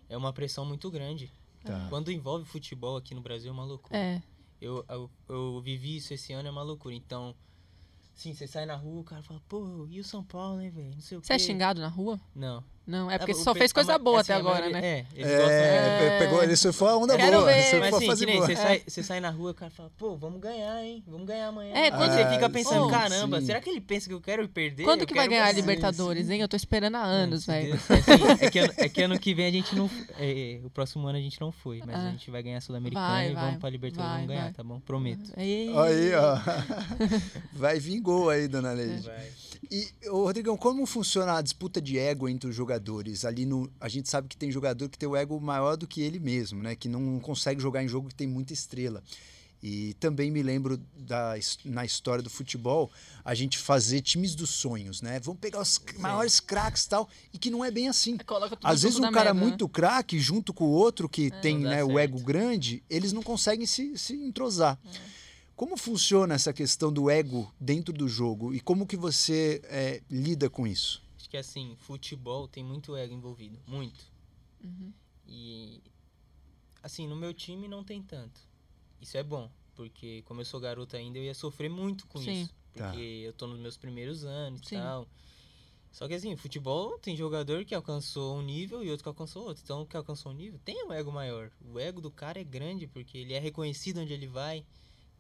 [0.08, 1.32] é uma pressão muito grande.
[1.64, 1.86] Tá.
[1.88, 3.96] Quando envolve futebol aqui no Brasil é uma loucura.
[3.96, 4.22] é.
[4.58, 6.94] Eu, eu, eu vivi isso esse ano, é uma loucura.
[6.94, 7.36] Então,
[8.14, 10.94] sim, você sai na rua, o cara fala, pô, e o São Paulo, hein, velho?
[10.94, 11.26] Não sei o quê.
[11.26, 12.18] Você é xingado na rua?
[12.34, 12.64] Não.
[12.86, 14.86] Não, é porque Ah, você o só fez coisa boa assim, até agora, maioria- né?
[14.88, 15.50] É, eles gostam.
[15.50, 16.18] É, É.
[16.20, 17.46] pegou, ele surfou a onda Quero boa.
[17.46, 17.62] ver.
[17.62, 18.46] surfou Mas a assim, fase que nem boa.
[18.46, 18.56] você, É.
[18.56, 21.02] sai, você sai na rua, o cara fala, pô, vamos ganhar, hein?
[21.06, 21.74] Vamos ganhar amanhã.
[21.74, 23.46] É, quando- você fica Ah, pensando, sim, caramba, sim.
[23.46, 24.84] será que ele pensa que eu quero perder?
[24.84, 25.52] Quando Eu que vai ganhar a.
[25.52, 26.40] Libertadores, hein?
[26.40, 27.72] Eu tô esperando há anos, velho.
[27.74, 29.90] É, assim, é que ano, é que ano que vem a gente não.
[30.18, 32.06] é, o próximo ano a gente não foi, mas Ah.
[32.08, 34.52] a gente vai ganhar a Sul-Americana e vai, vamos pra Libertadores vai, vamos ganhar, vai.
[34.52, 34.78] tá bom?
[34.80, 35.32] Prometo.
[35.36, 35.70] Aí,
[36.14, 36.36] ó.
[37.52, 39.02] Vai vir gol aí, dona Leide.
[39.02, 39.28] Vai.
[39.70, 43.24] E, ô, Rodrigão, como funciona a disputa de ego entre os jogadores?
[43.24, 46.00] Ali no, a gente sabe que tem jogador que tem o ego maior do que
[46.00, 46.74] ele mesmo, né?
[46.74, 49.02] Que não consegue jogar em jogo que tem muita estrela.
[49.62, 51.34] E também me lembro da,
[51.64, 52.90] na história do futebol,
[53.24, 55.18] a gente fazer times dos sonhos, né?
[55.18, 58.18] Vamos pegar os c- maiores craques e tal, e que não é bem assim.
[58.18, 59.40] Coloca tudo Às vezes um cara mesa, né?
[59.40, 63.12] muito craque, junto com o outro que tem Não dá né, o ego grande, eles
[63.12, 64.78] não conseguem se, se entrosar.
[64.84, 65.15] É.
[65.56, 70.50] Como funciona essa questão do ego dentro do jogo e como que você é, lida
[70.50, 71.02] com isso?
[71.16, 73.58] Acho que assim, futebol tem muito ego envolvido.
[73.66, 74.04] Muito.
[74.62, 74.92] Uhum.
[75.26, 75.80] E.
[76.82, 78.38] Assim, no meu time não tem tanto.
[79.00, 79.50] Isso é bom.
[79.74, 82.42] Porque como eu sou garoto ainda, eu ia sofrer muito com Sim.
[82.42, 82.54] isso.
[82.74, 82.90] Tá.
[82.90, 85.08] Porque eu tô nos meus primeiros anos e tal.
[85.90, 89.62] Só que assim, futebol tem jogador que alcançou um nível e outro que alcançou outro.
[89.64, 91.50] Então, o que alcançou um nível tem um ego maior.
[91.64, 94.62] O ego do cara é grande porque ele é reconhecido onde ele vai.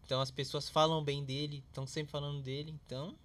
[0.06, 2.72] Então, as pessoas falam bem dele, estão sempre falando dele.
[2.86, 3.16] Então,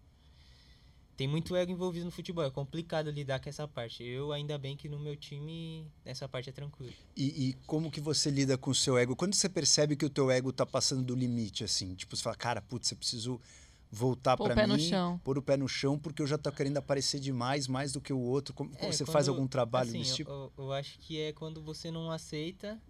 [1.16, 2.44] tem muito ego envolvido no futebol.
[2.44, 4.04] É complicado lidar com essa parte.
[4.04, 6.92] Eu, ainda bem que no meu time, essa parte é tranquila.
[7.16, 9.16] E, e como que você lida com o seu ego?
[9.16, 11.94] Quando você percebe que o teu ego tá passando do limite, assim?
[11.94, 13.40] Tipo, você fala, cara, putz, eu preciso
[13.92, 15.22] voltar pé mim, no chão.
[15.24, 18.12] pôr o pé no chão, porque eu já tô querendo aparecer demais, mais do que
[18.12, 18.56] o outro.
[18.56, 20.32] Como, É, você quando- faz algum trabalho assim, desse tipo?
[20.32, 22.82] Eu, eu acho que é quando você não aceita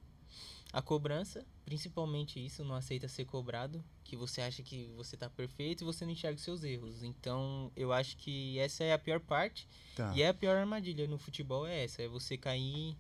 [0.74, 5.82] a cobrança, principalmente isso, não aceita ser cobrado, que você acha que você tá perfeito
[5.82, 7.04] e você não enxerga os seus erros.
[7.04, 10.14] Então, eu acho que essa é a pior parte Tá.
[10.16, 12.96] e é a pior armadilha no futebol é essa, é você cair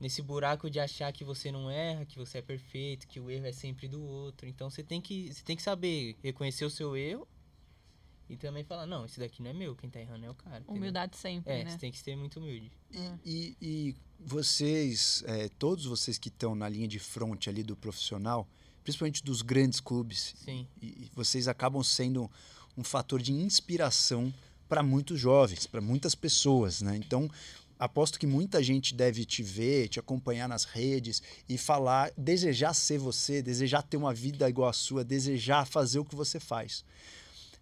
[0.00, 3.46] nesse buraco de achar que você não erra, que você é perfeito, que o erro
[3.46, 4.48] é sempre do outro.
[4.48, 7.26] Então, você tem que você tem que saber reconhecer o seu erro
[8.32, 10.60] e também falar, não, esse daqui não é meu, quem tá errando é o cara.
[10.60, 10.74] entendeu?
[10.74, 11.70] Humildade sempre, É, né?
[11.70, 12.72] você tem que ser muito humilde.
[13.22, 18.48] E, e vocês, é, todos vocês que estão na linha de frente ali do profissional,
[18.82, 20.66] principalmente dos grandes clubes, Sim.
[20.80, 22.30] e, e vocês acabam sendo
[22.76, 24.32] um fator de inspiração
[24.66, 26.96] para muitos jovens, para muitas pessoas, né?
[26.96, 27.30] Então,
[27.78, 32.96] aposto que muita gente deve te ver, te acompanhar nas redes e falar, desejar ser
[32.98, 36.82] você, desejar ter uma vida igual à sua, desejar fazer o que você faz.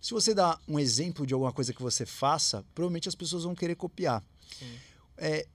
[0.00, 3.54] Se você dá um exemplo de alguma coisa que você faça, provavelmente as pessoas vão
[3.54, 4.24] querer copiar.
[5.16, 5.46] É,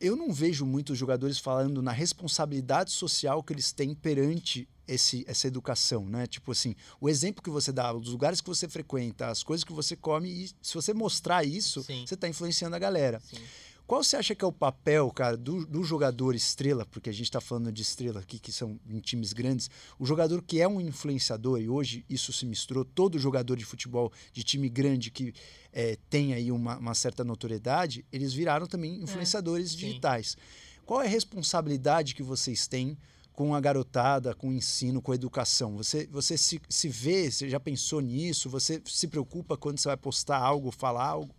[0.00, 5.46] eu não vejo muitos jogadores falando na responsabilidade social que eles têm perante esse, essa
[5.46, 6.26] educação, né?
[6.26, 9.72] Tipo assim, o exemplo que você dá, os lugares que você frequenta, as coisas que
[9.72, 12.04] você come, e se você mostrar isso, Sim.
[12.06, 13.20] você está influenciando a galera.
[13.20, 13.42] Sim.
[13.86, 17.26] Qual você acha que é o papel, cara, do, do jogador estrela, porque a gente
[17.26, 20.80] está falando de estrela aqui, que são em times grandes, o jogador que é um
[20.80, 25.32] influenciador, e hoje isso se misturou, todo jogador de futebol de time grande que
[25.72, 29.76] eh, tem aí uma, uma certa notoriedade, eles viraram também influenciadores sim.
[29.76, 30.36] digitais.
[30.84, 32.98] Qual é a responsabilidade que vocês têm
[33.32, 35.76] com a garotada, com o ensino, com a educação?
[35.76, 38.50] Você, você se, se vê, você já pensou nisso?
[38.50, 41.32] Você se preocupa quando você vai postar algo, falar algo?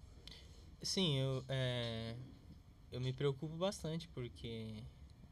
[0.81, 2.15] Sim, eu, é,
[2.91, 4.83] eu me preocupo bastante, porque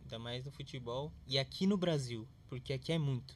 [0.01, 3.35] ainda mais no futebol e aqui no Brasil, porque aqui é muito.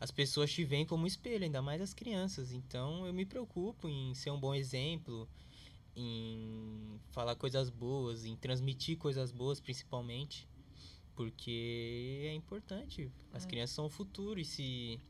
[0.00, 2.50] As pessoas te veem como espelho, ainda mais as crianças.
[2.52, 5.28] Então eu me preocupo em ser um bom exemplo,
[5.94, 10.48] em falar coisas boas, em transmitir coisas boas principalmente,
[11.14, 13.12] porque é importante.
[13.32, 13.48] As É.
[13.48, 15.00] crianças são o futuro e se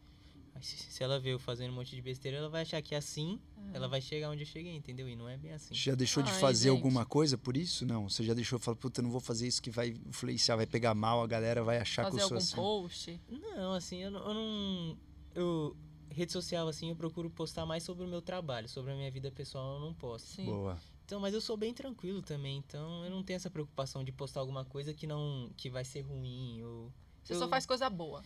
[0.61, 2.99] se se ela vê eu fazendo um monte de besteira, ela vai achar que é
[2.99, 3.41] assim,
[3.73, 5.09] ela vai chegar onde eu cheguei, entendeu?
[5.09, 5.75] E não é bem assim.
[5.75, 6.77] Já deixou de Ai, fazer gente.
[6.79, 7.85] alguma coisa por isso?
[7.87, 8.09] Não.
[8.09, 10.67] Você já deixou de falar, puta, eu não vou fazer isso que vai influenciar, vai
[10.67, 12.57] pegar mal, a galera vai achar que Fazer eu sou algum assim.
[12.57, 13.21] post.
[13.57, 14.21] Não, assim, eu não.
[14.29, 14.99] Eu, não-
[15.35, 15.77] eu-
[16.11, 18.69] rede social, assim, eu procuro postar mais sobre o meu trabalho.
[18.69, 20.27] Sobre a minha vida pessoal, eu não posto.
[20.27, 20.45] Sim.
[20.45, 20.79] Boa.
[21.07, 24.41] Então, mas eu sou bem tranquilo também, então eu não tenho essa preocupação de postar
[24.41, 26.93] alguma coisa que não que vai ser ruim ou
[27.23, 28.23] Você eu- só faz coisa boa.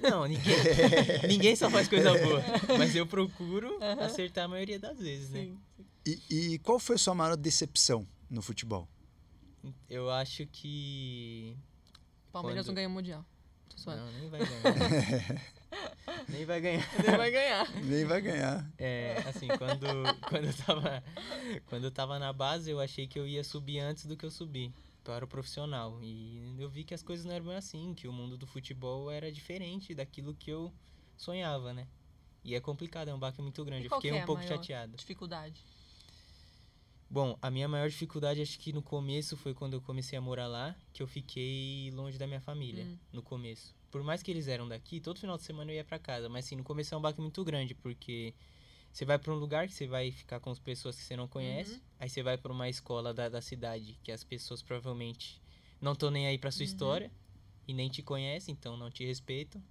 [0.00, 0.42] Não, ninguém
[1.28, 2.42] ninguém só faz coisa boa,
[2.78, 5.52] mas eu procuro acertar a maioria das vezes, né?
[6.06, 6.20] E,
[6.54, 8.88] e qual foi a sua maior decepção no futebol?
[9.88, 11.56] Eu acho que
[12.32, 13.24] Palmeiras Quando- não ganha o Mundial.
[13.86, 15.42] Não, nem vai ganhar.
[16.28, 16.88] nem vai ganhar.
[17.04, 17.70] Ele vai ganhar.
[17.84, 18.70] Nem vai ganhar.
[18.78, 19.86] É, assim, quando,
[20.28, 21.04] quando, eu tava,
[21.66, 24.30] quando eu tava na base, eu achei que eu ia subir antes do que eu
[24.30, 24.72] subi
[25.04, 25.98] para o profissional.
[26.02, 29.10] E eu vi que as coisas não eram bem assim, que o mundo do futebol
[29.10, 30.72] era diferente daquilo que eu
[31.16, 31.86] sonhava, né?
[32.44, 33.86] E é complicado, é um baque muito grande.
[33.86, 34.96] Eu fiquei que é um a pouco chateado.
[34.96, 35.62] Dificuldade.
[37.08, 40.46] Bom, a minha maior dificuldade, acho que no começo foi quando eu comecei a morar
[40.46, 42.96] lá, que eu fiquei longe da minha família, Hum.
[43.12, 43.74] no começo.
[43.90, 46.46] Por mais que eles eram daqui, todo final de semana eu ia pra casa, mas
[46.46, 48.32] assim, no começo é um baque muito grande, porque
[48.92, 51.28] você vai pra um lugar que você vai ficar com as pessoas que você não
[51.28, 51.80] conhece, Uhum.
[52.00, 55.40] aí você vai pra uma escola da, da cidade, que as pessoas provavelmente
[55.80, 56.66] não estão nem aí pra sua Uhum.
[56.66, 57.10] história,
[57.68, 59.62] e nem te conhecem, então não te respeitam.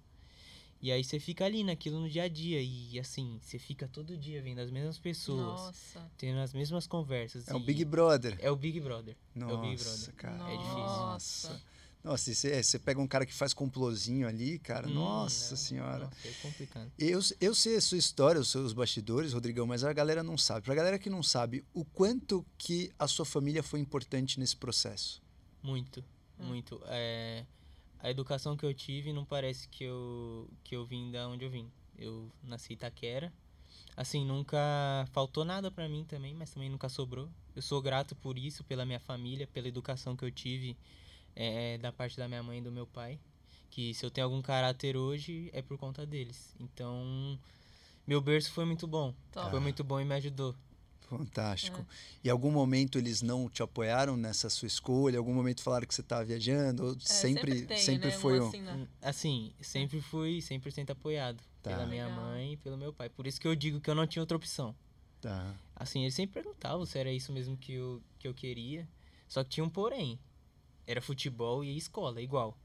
[0.82, 4.16] E aí você fica ali naquilo no dia a dia, e assim, você fica todo
[4.16, 6.10] dia vendo as mesmas pessoas, Nossa.
[6.16, 7.46] tendo as mesmas conversas.
[7.46, 8.38] É o e- Big Brother.
[8.40, 9.14] é o Big Brother.
[9.34, 10.14] Nossa, o Big Brother.
[10.14, 10.50] cara.
[10.50, 10.78] É difícil.
[10.78, 11.62] Nossa.
[12.02, 14.88] Nossa, você, você pega um cara que faz complozinho ali, cara.
[14.88, 16.04] Hum, nossa não, senhora.
[16.06, 16.90] Nossa, é complicado.
[16.98, 20.64] Eu, eu sei a sua história, os seus bastidores, Rodrigão, mas a galera não sabe.
[20.64, 25.22] Pra galera que não sabe, o quanto que a sua família foi importante nesse processo.
[25.62, 26.02] Muito,
[26.38, 26.46] Hum.
[26.46, 26.80] muito.
[26.86, 27.44] É,
[27.98, 31.50] a educação que eu tive não parece que eu, que eu vim da onde eu
[31.50, 31.70] vim.
[31.98, 33.30] Eu nasci em Itaquera.
[33.94, 34.58] Assim, nunca
[35.12, 37.28] faltou nada pra mim também, mas também nunca sobrou.
[37.54, 40.78] Eu sou grato por isso, pela minha família, pela educação que eu tive
[41.36, 43.18] é, da parte da minha mãe e do meu pai.
[43.70, 46.54] Que se eu tenho algum caráter hoje, é por conta deles.
[46.58, 47.38] Então,
[48.06, 49.14] meu berço foi muito bom.
[49.30, 49.50] Top.
[49.50, 50.54] Foi muito bom e me ajudou.
[51.08, 51.84] Fantástico.
[52.22, 55.16] E em algum momento eles não te apoiaram nessa sua escolha?
[55.16, 56.84] Em algum momento falaram que você estava viajando?
[56.86, 58.48] Ou É, sempre, tem, sempre né, um foi um.
[58.48, 58.88] assim, né?
[59.02, 61.70] Assim, sempre fui 100% apoiado Tá.
[61.70, 62.22] pela minha Legal.
[62.24, 63.08] mãe e pelo meu pai.
[63.08, 64.74] Por isso que eu digo que eu não tinha outra opção.
[65.20, 65.54] Tá.
[65.76, 68.88] Assim, eles sempre perguntavam se era isso mesmo que eu, que eu queria.
[69.28, 70.18] Só que tinha um porém.
[70.86, 72.56] Era futebol e escola, igual.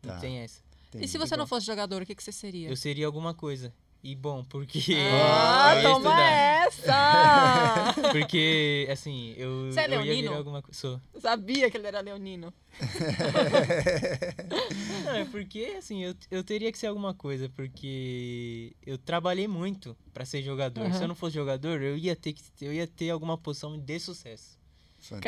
[0.00, 0.14] Tá.
[0.14, 0.62] Não tem essa.
[0.88, 1.04] Entendi.
[1.04, 2.68] E se você não fosse jogador, o que, que você seria?
[2.68, 3.72] Eu seria alguma coisa.
[4.02, 4.80] E bom, porque.
[5.12, 6.30] Ah, eu toma estudar.
[6.66, 8.08] essa!
[8.12, 10.22] Porque, assim, eu, Você é eu ia leonino?
[10.28, 10.78] virar alguma coisa.
[10.78, 11.00] Sou.
[11.20, 12.54] Sabia que ele era leonino.
[15.04, 19.96] Não, é porque, assim, eu, eu teria que ser alguma coisa, porque eu trabalhei muito
[20.12, 20.84] pra ser jogador.
[20.86, 21.02] Se Aham.
[21.02, 24.57] eu não fosse jogador, eu ia ter que eu ia ter alguma posição de sucesso.
[25.00, 25.22] Fantástico.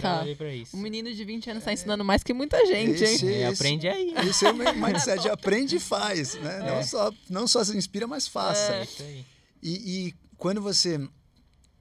[0.00, 0.24] Caraca.
[0.72, 3.14] Um menino de 20 anos tá ensinando mais que muita gente, hein?
[3.14, 4.14] Esse- É, aprende aí.
[4.28, 6.58] Esse é o mindset, aprende e faz, né?
[6.60, 8.74] Não, só, não só se inspira, mas faça.
[8.76, 9.24] É isso aí.
[9.62, 10.98] E, e quando você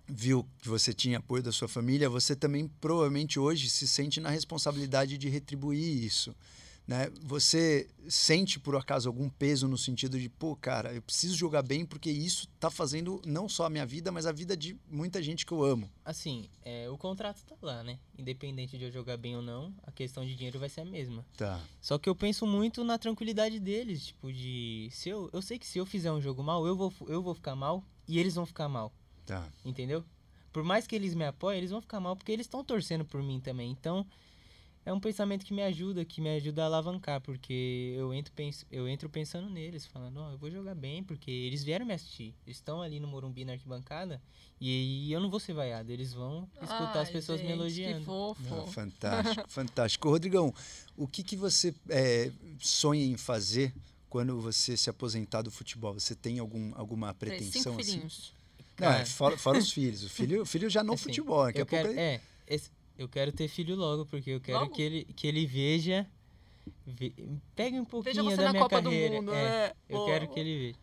[0.07, 4.30] viu que você tinha apoio da sua família, você também provavelmente hoje se sente na
[4.30, 6.36] responsabilidade de retribuir isso.
[6.90, 7.08] Né?
[7.22, 11.86] Você sente, por acaso, algum peso no sentido de, pô, cara, eu preciso jogar bem
[11.86, 15.46] porque isso tá fazendo não só a minha vida, mas a vida de muita gente
[15.46, 15.88] que eu amo.
[16.04, 18.00] Assim, é, o contrato tá lá, né?
[18.18, 21.24] Independente de eu jogar bem ou não, a questão de dinheiro vai ser a mesma.
[21.38, 21.62] Tá.
[21.80, 25.68] Só que eu penso muito na tranquilidade deles, tipo de se eu, eu sei que
[25.68, 28.48] se eu fizer um jogo mal, eu vou eu vou ficar mal e eles vão
[28.48, 28.92] ficar mal.
[29.28, 29.48] Tá.
[29.64, 30.04] Entendeu?
[30.52, 33.22] Por mais que eles me apoiem, eles vão ficar mal porque eles estão torcendo por
[33.22, 33.70] mim também.
[33.70, 34.08] Então,
[34.90, 38.66] é um pensamento que me ajuda, que me ajuda a alavancar, porque eu entro, pens
[38.72, 42.34] eu entro pensando neles, falando, ó, eu vou jogar bem, porque eles vieram me assistir.
[42.44, 44.20] Eles estão ali no Morumbi na arquibancada
[44.60, 48.00] e eu não vou ser vaiado, eles vão escutar as Ai, pessoas me gente, elogiando.
[48.00, 48.42] Que fofo.
[48.44, 50.10] Não, fantástico, fantástico.
[50.10, 50.52] Rodrigão,
[50.98, 53.72] o que, que você é, sonha em fazer
[54.10, 55.94] quando você se aposentar do futebol?
[55.94, 57.92] Você tem algum, alguma pretensão cinco assim?
[57.92, 58.34] filhinhos.
[58.80, 60.04] Não, é, Cara, fora, fora os filhos.
[60.04, 61.46] O filho, o filho já no assim, futebol.
[61.46, 64.76] Daqui a pouco quero, é, esse- eu quero ter filho logo, porque eu quero Logo?
[64.76, 66.06] que ele, que ele veja,
[66.86, 67.14] ve-
[67.56, 69.10] pegue um pouquinho Veja você da na minha Copa carreira.
[69.10, 69.68] do Mundo, é.
[69.70, 69.74] né?
[69.88, 70.06] Eu Pô.
[70.06, 70.80] quero que ele veja.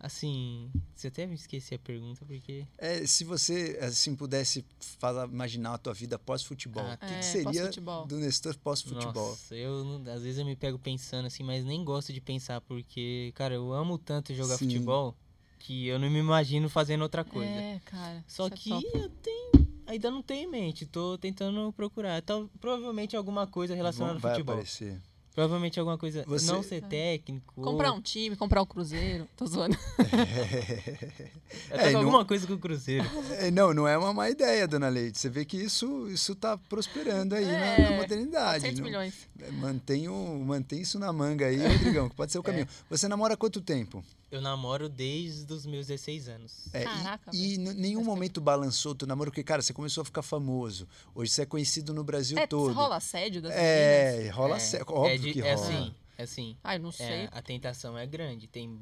[0.00, 2.66] Assim, você até me esqueci a pergunta, porque.
[2.76, 4.64] É, se você assim pudesse
[4.98, 8.06] falar, imaginar a tua vida pós-futebol, Ah, o que, É, que seria pós-futebol.
[8.06, 9.28] do Nestor pós-futebol?
[9.30, 12.60] Nossa, eu não- às vezes eu me pego pensando assim, mas nem gosto de pensar,
[12.62, 14.66] porque, cara, eu amo tanto jogar Sim.
[14.66, 15.14] futebol
[15.60, 17.52] que eu não me imagino fazendo outra coisa.
[17.52, 18.24] É, cara.
[18.26, 18.84] Só é que top.
[18.94, 19.61] eu tenho.
[19.92, 22.16] Ainda não tenho em mente, tô tentando procurar.
[22.16, 24.54] Então, provavelmente alguma coisa relacionada ao vai futebol.
[24.54, 24.98] aparecer.
[25.34, 26.24] Provavelmente alguma coisa.
[26.26, 27.54] Você- Não ser técnico.
[27.56, 29.26] ou- Comprar um time, comprar um cruzeiro.
[29.36, 29.76] Tô zoando.
[29.76, 33.04] Tô É, com não- alguma coisa com o Cruzeiro.
[33.38, 35.18] É, não, não é uma má ideia, dona Leite.
[35.18, 38.60] Você vê que isso, isso tá prosperando aí na- na, É, modernidade.
[38.60, 39.14] 400 não- milhões.
[39.54, 42.68] Mantém, o, mantém isso na manga aí, Rodrigão, que pode ser o caminho.
[42.90, 44.04] Você namora há quanto tempo?
[44.30, 46.52] Eu namoro desde os meus 16 anos.
[46.72, 50.00] É, e- Caraca, e, em nenhum momento balançou o teu namoro, porque, cara, você começou
[50.00, 50.88] a ficar famoso.
[51.14, 52.72] Hoje você é conhecido no Brasil É, todo.
[52.72, 53.68] rola assédio das meninas?
[53.70, 55.66] É, rola é, sé- óbvio é de- que é rola.
[55.66, 56.56] assim, é assim.
[56.62, 57.06] Ai, não sei.
[57.06, 58.46] É, a tentação é grande.
[58.46, 58.78] Tem,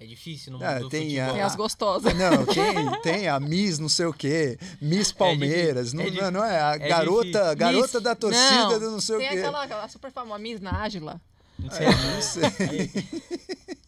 [0.00, 1.28] é difícil no mundo Ah, do tem futebol.
[1.28, 2.14] a- Tem as gostosas.
[2.14, 6.40] Não, tem, tem a Miss não sei o quê, Miss Palmeiras, difícil, não, é não,
[6.40, 7.56] não é a é garota, difícil.
[7.56, 9.38] garota Miss- da torcida do não sei tem o quê.
[9.38, 11.20] aquela, aquela super famosa Miss Nájila.
[11.58, 11.86] Não sei.
[11.86, 12.90] É, não sei.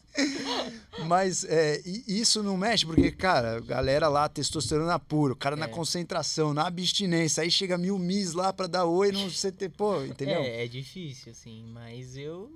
[1.07, 5.69] Mas é, isso não mexe, porque, cara, galera lá, testosterona pura, o cara na É.
[5.69, 10.41] concentração, na abstinência, aí chega mil mis lá pra dar oi no CT, pô, entendeu?
[10.41, 12.51] É, é difícil, assim, mas eu.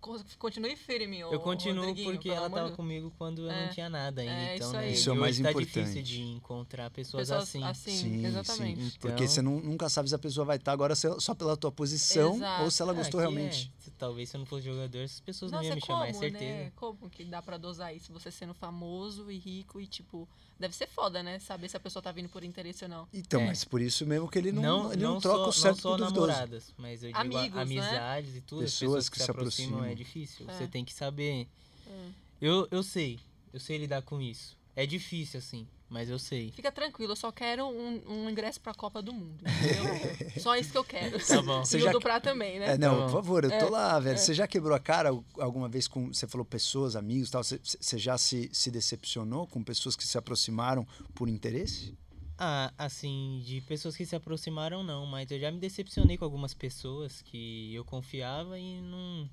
[0.00, 3.72] Co- Continue firme, Eu continuo Rodriguinho, porque ela tava de- comigo quando eu É, não
[3.72, 4.34] tinha nada ainda.
[4.34, 4.90] é, então, isso né?
[4.90, 5.74] Isso é o mais tá importante.
[5.86, 7.64] difícil de encontrar pessoas, Pessoas assim.
[7.64, 8.80] assim, exatamente.
[8.98, 11.56] Então, Porque você não- nunca sabe se a pessoa vai estar agora se- só pela
[11.56, 12.64] tua posição Exato.
[12.64, 13.72] ou se ela Ah, gostou que realmente.
[13.94, 13.96] É.
[13.96, 16.08] Se- Talvez se eu não fosse jogador, essas pessoas não Nossa, iam me como, chamar,
[16.08, 16.44] é certeza.
[16.44, 16.72] né?
[16.76, 18.12] Como que dá pra dosar isso?
[18.12, 20.28] Você sendo famoso e rico e, tipo...
[20.58, 21.38] Deve ser foda, né?
[21.40, 23.08] Saber se a pessoa tá vindo por interesse ou não.
[23.12, 23.46] Então, É.
[23.46, 25.98] mas por isso mesmo que ele não, ele não, troca só, o certo não só
[26.10, 27.60] namoradas, mas eu digo Amigos, né?
[27.62, 28.62] amizades e tudo.
[28.64, 29.92] as Pessoas pessoas que que, se se aproximam, aproximam.
[29.92, 30.46] é difícil.
[30.48, 30.52] É.
[30.56, 31.48] Você tem que saber.
[31.88, 32.12] Hum.
[32.40, 33.18] Eu, eu sei.
[33.52, 34.56] Eu sei lidar com isso.
[34.76, 36.50] É difícil, assim, mas eu sei.
[36.50, 39.84] Fica tranquilo, eu só quero um, um ingresso pra Copa do Mundo, entendeu?
[40.42, 41.24] só isso que eu quero.
[41.24, 41.64] Tá bom.
[41.64, 42.72] Você e já- o do Prá também, né?
[42.72, 44.14] É, não, Tá por favor, eu tô É, lá, velho.
[44.14, 44.18] é.
[44.18, 46.08] Você já quebrou a cara alguma vez com.
[46.12, 47.44] Você falou pessoas, amigos e tal.
[47.44, 50.84] Você, você já se, se decepcionou com pessoas que se aproximaram
[51.14, 51.96] por interesse?
[52.36, 56.52] Ah, assim, de pessoas que se aproximaram, não, mas eu já me decepcionei com algumas
[56.52, 59.30] pessoas que eu confiava e não.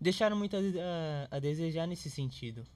[0.00, 0.58] Deixaram muito a,
[1.30, 2.66] a- a desejar nesse sentido.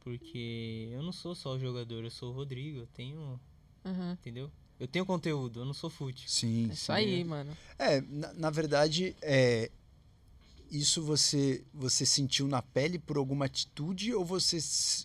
[0.00, 3.40] Porque eu não sou só o jogador, eu sou o Rodrigo, eu tenho.
[3.84, 4.12] Uhum.
[4.12, 4.50] Entendeu?
[4.78, 6.28] Eu tenho conteúdo, eu não sou fútil.
[6.28, 6.68] Sim.
[6.70, 7.54] É isso aí, mano.
[7.78, 9.70] É, na, na verdade, é,
[10.70, 14.58] isso você, você sentiu na pele por alguma atitude ou você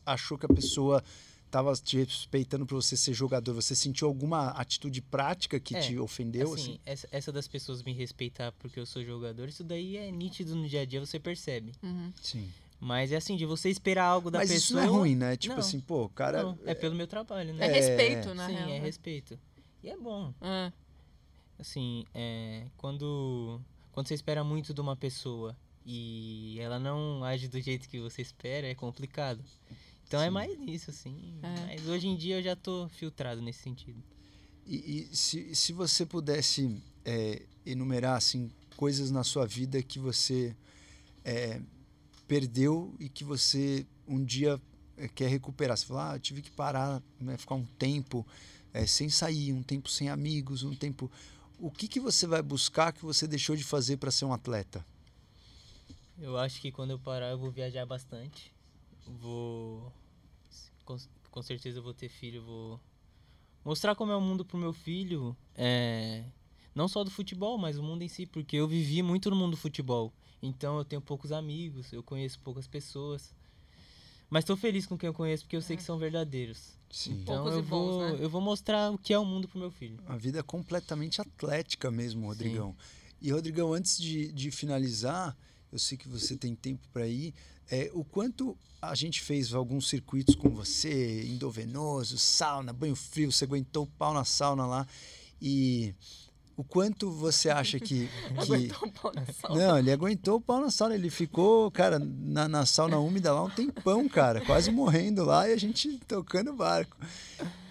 [0.06, 1.04] achou que a pessoa
[1.46, 3.54] estava te respeitando por você ser jogador?
[3.54, 6.54] Você sentiu alguma atitude prática que É, te ofendeu?
[6.54, 6.80] assim, Assim?
[6.86, 10.68] Essa, essa das pessoas me respeitar porque eu sou jogador, isso daí é nítido no
[10.70, 11.74] dia a dia, você percebe.
[11.84, 12.14] Uhum.
[12.22, 12.50] Sim.
[12.86, 14.64] Mas é assim, de você esperar algo da Mas pessoa.
[14.64, 15.36] isso não é ruim, né?
[15.36, 15.60] Tipo Não.
[15.60, 16.44] assim, pô, o cara.
[16.44, 17.68] Não, é pelo meu trabalho, É, né?
[17.68, 18.70] respeito, na Sim, real.
[18.70, 18.80] é né?
[18.80, 19.40] respeito.
[19.84, 20.32] E é bom.
[20.40, 20.72] Ah,
[21.58, 23.60] Assim, é, quando,
[23.92, 25.56] quando você espera muito de uma pessoa
[25.86, 29.42] e ela não age do jeito que você espera, é complicado.
[30.08, 30.32] Então é Sim.
[30.32, 31.40] mais isso, assim.
[31.42, 31.66] É.
[31.68, 33.98] Mas hoje em dia eu já tô filtrado nesse sentido.
[34.68, 40.56] E, e se, se você pudesse é, enumerar assim, coisas na sua vida que você
[41.24, 41.62] é,
[42.28, 44.62] perdeu e que você um dia
[44.98, 45.78] é, quer recuperar.
[45.78, 48.26] Você fala, ah, tive que parar, né, ficar um tempo
[48.74, 51.12] é, sem sair, um tempo sem amigos, um tempo.
[51.60, 54.86] O que, que você vai buscar que você deixou de fazer para ser um atleta?
[56.18, 58.54] Eu acho que quando eu parar eu vou viajar bastante.
[59.06, 59.92] Vou.
[60.84, 60.98] Com,
[61.32, 62.80] com certeza eu vou ter filho, vou
[63.64, 65.36] mostrar como é o mundo pro meu filho.
[65.56, 66.24] É,
[66.74, 69.52] não só do futebol, mas o mundo em si, porque eu vivi muito no mundo
[69.52, 70.14] do futebol.
[70.42, 73.34] Então eu tenho poucos amigos, eu conheço poucas pessoas.
[74.30, 76.76] Mas estou feliz com quem eu conheço porque eu sei que são verdadeiros.
[76.90, 77.20] Sim.
[77.22, 78.18] Então Poucos eu e bons, vou, né?
[78.22, 80.00] eu vou mostrar o que é o mundo pro meu filho.
[80.08, 82.76] A vida é completamente atlética mesmo, Rodrigão.
[83.22, 85.36] E, Rodrigão, antes de, de finalizar,
[85.72, 87.34] eu sei que você tem tempo para ir.
[87.70, 93.46] É, o quanto a gente fez alguns circuitos com você, endovenoso, sauna, banho frio, você
[93.46, 94.88] aguentou o pau na sauna lá.
[95.42, 95.94] E
[96.58, 98.10] o quanto você acha que.
[98.10, 98.40] que...
[98.40, 99.68] Aguentou um pau na sauna.
[99.68, 100.96] Não, ele aguentou o pau na sauna.
[100.96, 105.54] Ele ficou, cara, na, na sauna úmida lá um tempão, cara, quase morrendo lá e
[105.54, 106.98] a gente tocando barco.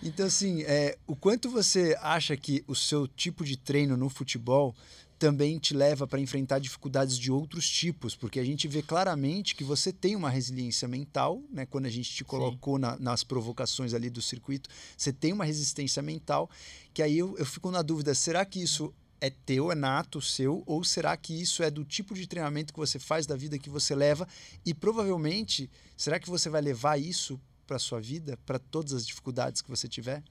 [0.02, 4.74] Então, assim, é, o quanto você acha que o seu tipo de treino no futebol
[5.18, 8.14] também te leva para enfrentar dificuldades de outros tipos?
[8.14, 11.64] Porque a gente vê claramente que você tem uma resiliência mental, né?
[11.66, 16.02] Quando a gente te colocou na- nas provocações ali do circuito, você tem uma resistência
[16.02, 16.50] mental,
[16.92, 20.62] que aí eu, eu fico na dúvida, será que isso é teu, é nato, seu,
[20.66, 23.70] ou será que isso é do tipo de treinamento que você faz da vida que
[23.70, 24.28] você leva
[24.66, 29.62] e provavelmente, será que você vai levar isso para sua vida, para todas as dificuldades
[29.62, 30.22] que você tiver?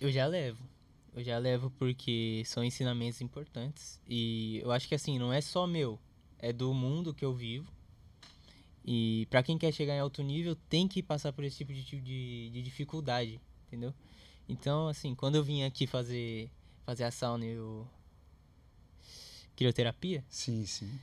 [0.00, 0.62] Eu já levo.
[1.14, 4.00] Eu já levo porque são ensinamentos importantes.
[4.08, 5.98] E eu acho que assim, não é só meu,
[6.38, 7.72] é do mundo que eu vivo.
[8.84, 11.84] E pra quem quer chegar em alto nível, tem que passar por esse tipo de,
[11.84, 13.94] tipo de, de dificuldade, entendeu?
[14.48, 16.50] Então, assim, quando eu vim aqui fazer,
[16.84, 17.88] fazer a sauna, eu,
[19.56, 21.00] crioterapia, Sim, sim.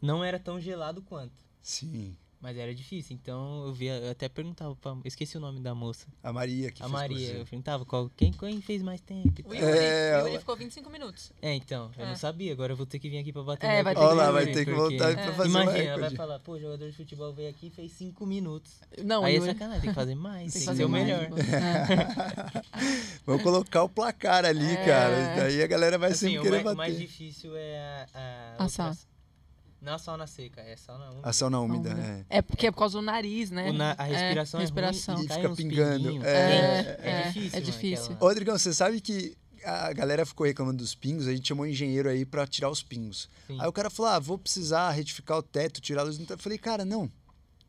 [0.00, 1.34] não era tão gelado quanto.
[1.60, 2.16] Sim.
[2.44, 4.90] Mas era difícil, então eu via, eu até perguntava pra.
[4.90, 6.06] Eu esqueci o nome da moça.
[6.22, 7.36] A Maria que a Maria.
[7.38, 9.32] Eu perguntava qual, quem, quem fez mais tempo.
[9.48, 9.54] O.
[9.54, 11.32] Yuri, É, o Yuri ela- ficou 25 minutos.
[11.40, 12.08] É, então, eu É.
[12.10, 12.52] não sabia.
[12.52, 14.32] Agora eu vou ter que vir aqui pra bater É, vai ter Olha lá, que-
[14.32, 17.32] vai ter que voltar pra fazer o Imagina, ela vai falar, pô, jogador de futebol
[17.32, 18.72] veio aqui e fez 5 minutos.
[19.02, 21.22] Não, Aí é Yuri- sacanagem, tem que fazer mais, Tem que ser o mais, melhor.
[21.22, 21.30] É.
[23.24, 24.84] Vamos colocar o placar ali, É.
[24.84, 25.36] cara.
[25.36, 27.06] Daí a galera vai Assim, sempre o, querer mais, o mais bater.
[27.06, 28.56] difícil é a.
[28.58, 29.13] A, A.
[29.84, 31.28] Não a sauna seca, é a sauna úmida.
[31.28, 31.90] A sauna úmida,
[32.30, 32.38] é.
[32.38, 33.70] É porque é por causa do nariz, né?
[33.70, 35.14] Na- a respiração é, respiração.
[35.16, 36.02] ruim E fica pingando.
[36.04, 36.24] pinguinhos.
[36.24, 37.06] É, Quente.
[37.06, 37.48] é, é, difícil.
[37.48, 38.04] é mano, difícil.
[38.04, 41.64] aquela- Ô, Rodrigão, você sabe que a galera ficou reclamando dos pingos, a gente chamou
[41.64, 43.28] um engenheiro aí pra tirar os pingos.
[43.46, 43.58] Sim.
[43.60, 46.18] Aí o cara falou: ah, vou precisar retificar o teto, tirar a luz.
[46.28, 47.10] Eu falei, cara, não.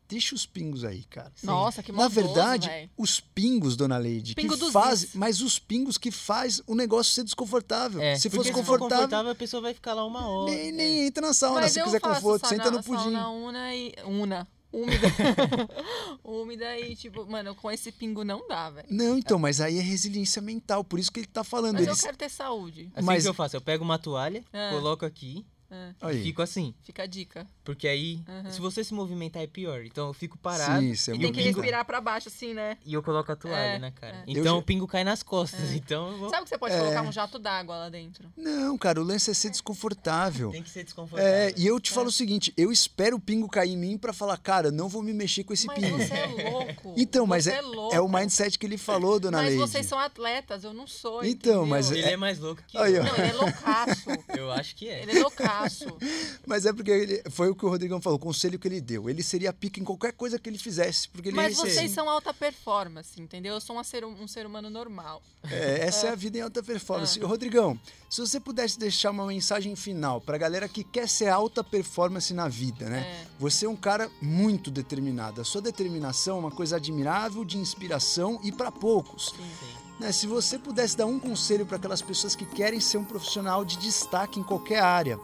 [0.08, 1.32] Deixa os pingos aí, cara.
[1.42, 2.90] Nossa, que Na maldoso, verdade, véi.
[2.96, 5.14] os pingos, dona Leide, Pingo que dos faz, is.
[5.14, 8.00] mas os pingos que faz o negócio ser desconfortável.
[8.00, 10.52] É, se for confortável, confortável, a pessoa vai ficar lá uma hora.
[10.52, 10.72] nem, É.
[10.72, 13.02] nem entra na sauna Mas se quiser faço conforto, sauna, senta no pudim.
[13.02, 13.92] Sauna una e...
[14.04, 14.48] Una.
[14.72, 15.08] Úmida.
[16.24, 18.86] úmida e, tipo, mano, com esse pingo não dá, velho.
[18.90, 21.74] Não, então, mas aí é resiliência mental, por isso que ele tá falando.
[21.74, 21.90] Mas Ele...
[21.92, 22.90] eu quero ter saúde.
[22.94, 24.70] Assim Mas- que eu faço, eu pego uma toalha, É.
[24.70, 26.20] coloco aqui É, Aí.
[26.20, 26.74] e fico assim.
[26.82, 27.46] fica a dica.
[27.64, 28.50] Porque aí, Uhum.
[28.50, 29.84] se você se movimentar é pior.
[29.84, 32.54] Então eu fico parado Sim, você e, E tem que pingo, respirar pra baixo, assim,
[32.54, 32.76] né?
[32.84, 34.16] e eu coloco a toalha, É, né, cara?
[34.18, 34.20] é.
[34.26, 35.72] Eu Então já- o pingo cai nas costas.
[35.72, 36.30] Então eu vou...
[36.30, 36.78] Sabe que você pode É.
[36.78, 38.32] colocar um jato d'água lá dentro?
[38.36, 40.50] Não, cara, o lance é ser desconfortável.
[40.50, 41.32] Tem que ser desconfortável.
[41.32, 44.12] É, e eu te falo o seguinte, eu espero o pingo cair em mim pra
[44.12, 45.98] falar, cara, não vou me mexer com esse Mas pingo.
[45.98, 46.94] você é louco.
[46.96, 47.94] Então, mas é, louco.
[47.94, 49.60] é o mindset que ele falou, dona Mas Leide.
[49.60, 51.24] vocês são atletas, eu não sou.
[51.24, 51.30] Então,
[51.64, 51.66] entendeu?
[51.66, 52.80] mas Ele é mais louco que eu.
[53.04, 54.06] Não, ele é loucaço.
[54.36, 55.02] Eu acho que é.
[55.02, 55.55] Ele é loucaço.
[56.46, 59.08] Mas é porque ele- foi o que o Rodrigão falou, o conselho que ele deu.
[59.10, 61.90] Ele seria pica em qualquer coisa que ele fizesse, porque ele Mas ia ser- vocês
[61.90, 63.54] são alta performance, entendeu?
[63.54, 65.22] Eu sou uma ser, um ser humano normal.
[65.50, 66.10] É, essa é.
[66.10, 67.18] a vida em alta performance.
[67.20, 67.78] Rodrigão,
[68.10, 72.48] se você pudesse deixar uma mensagem final pra galera que quer ser alta performance na
[72.48, 73.00] vida, né?
[73.00, 73.26] É.
[73.38, 75.40] Você é um cara muito determinado.
[75.40, 79.34] A sua determinação é uma coisa admirável, de inspiração e pra poucos.
[79.36, 79.85] Sim.
[79.98, 80.12] Né?
[80.12, 83.76] Se você pudesse dar um conselho para aquelas pessoas que querem ser um profissional de
[83.78, 85.18] destaque em qualquer área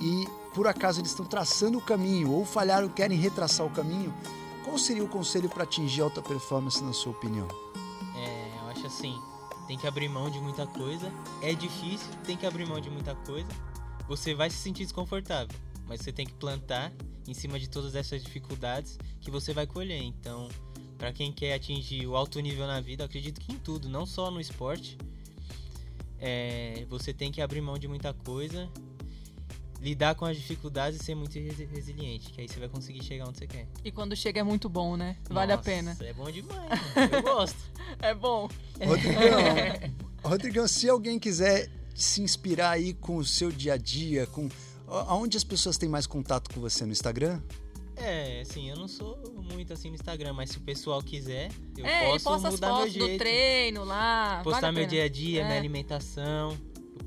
[0.00, 4.12] e por acaso eles estão traçando o caminho ou falharam, querem retraçar o caminho,
[4.64, 7.48] qual seria o conselho para atingir alta performance na sua opinião?
[8.16, 9.20] É, eu acho assim,
[9.66, 11.12] tem que abrir mão de muita coisa.
[11.40, 13.48] É difícil, tem que abrir mão de muita coisa.
[14.08, 15.56] Você vai se sentir desconfortável,
[15.86, 16.92] mas você tem que plantar
[17.26, 20.02] em cima de todas essas dificuldades que você vai colher.
[20.02, 20.48] Então,
[21.00, 24.30] pra quem quer atingir o alto nível na vida, acredito que em tudo, não só
[24.30, 24.98] no esporte,
[26.18, 28.68] é, você tem que abrir mão de muita coisa,
[29.80, 33.26] lidar com as dificuldades e ser muito resi- resiliente, que aí você vai conseguir chegar
[33.26, 33.66] onde você quer.
[33.82, 35.16] E quando chega é muito bom, né?
[35.30, 35.96] Vale a Nossa, pena.
[36.00, 37.14] É bom demais, mano.
[37.14, 37.56] eu gosto.
[38.02, 38.48] É bom.
[38.86, 39.90] Rodrigão,
[40.22, 44.48] Rodrigão, se alguém quiser se inspirar aí com o seu dia a dia, com
[45.08, 47.40] aonde as pessoas têm mais contato com você no Instagram?
[48.02, 49.18] É, assim, eu não sou
[49.52, 52.54] muito assim no Instagram, mas se o pessoal quiser, eu é, ele posso posta as
[52.54, 53.18] mudar meu fotos do jeito.
[53.18, 54.40] treino lá.
[54.42, 55.44] postar vale meu dia a dia, É.
[55.44, 56.56] minha alimentação.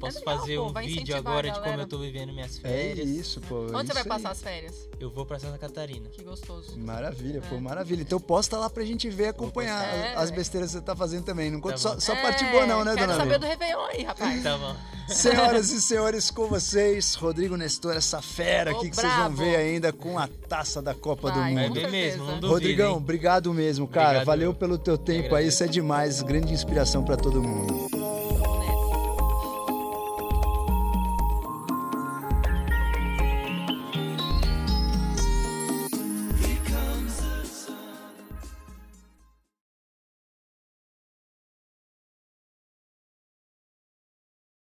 [0.05, 2.57] Posso legal, fazer pô, um vai vídeo agora a de como eu tô vivendo minhas
[2.63, 3.07] É férias.
[3.09, 3.61] isso, pô.
[3.65, 4.09] Onde você isso vai aí.
[4.09, 4.89] passar as férias?
[4.99, 6.07] Eu vou pra Santa Catarina.
[6.09, 6.77] Que gostoso.
[6.77, 7.59] Maravilha, pô, É.
[7.59, 8.01] maravilha.
[8.01, 10.11] Então posta lá pra gente ver, acompanhar postar.
[10.13, 10.35] as- as É.
[10.35, 11.51] besteiras que você tá fazendo também.
[11.51, 13.39] Não conta Tá só, só É, parte boa não, né, Quero dona saber Lê?
[13.39, 14.43] do Réveillon aí, rapaz.
[14.43, 14.75] Tá bom.
[15.07, 19.91] Senhoras e senhores, com vocês, Rodrigo Nestor, essa fera aqui que vocês vão ver ainda
[19.91, 21.73] com a taça da Copa Vai, do Vai Mundo.
[21.75, 21.91] certeza.
[21.91, 22.97] mesmo, não duvido, Rodrigão, hein?
[22.97, 24.05] obrigado mesmo, cara.
[24.07, 24.55] Obrigado, Valeu eu.
[24.55, 28.02] pelo teu tempo aí, isso é demais, grande inspiração pra todo mundo.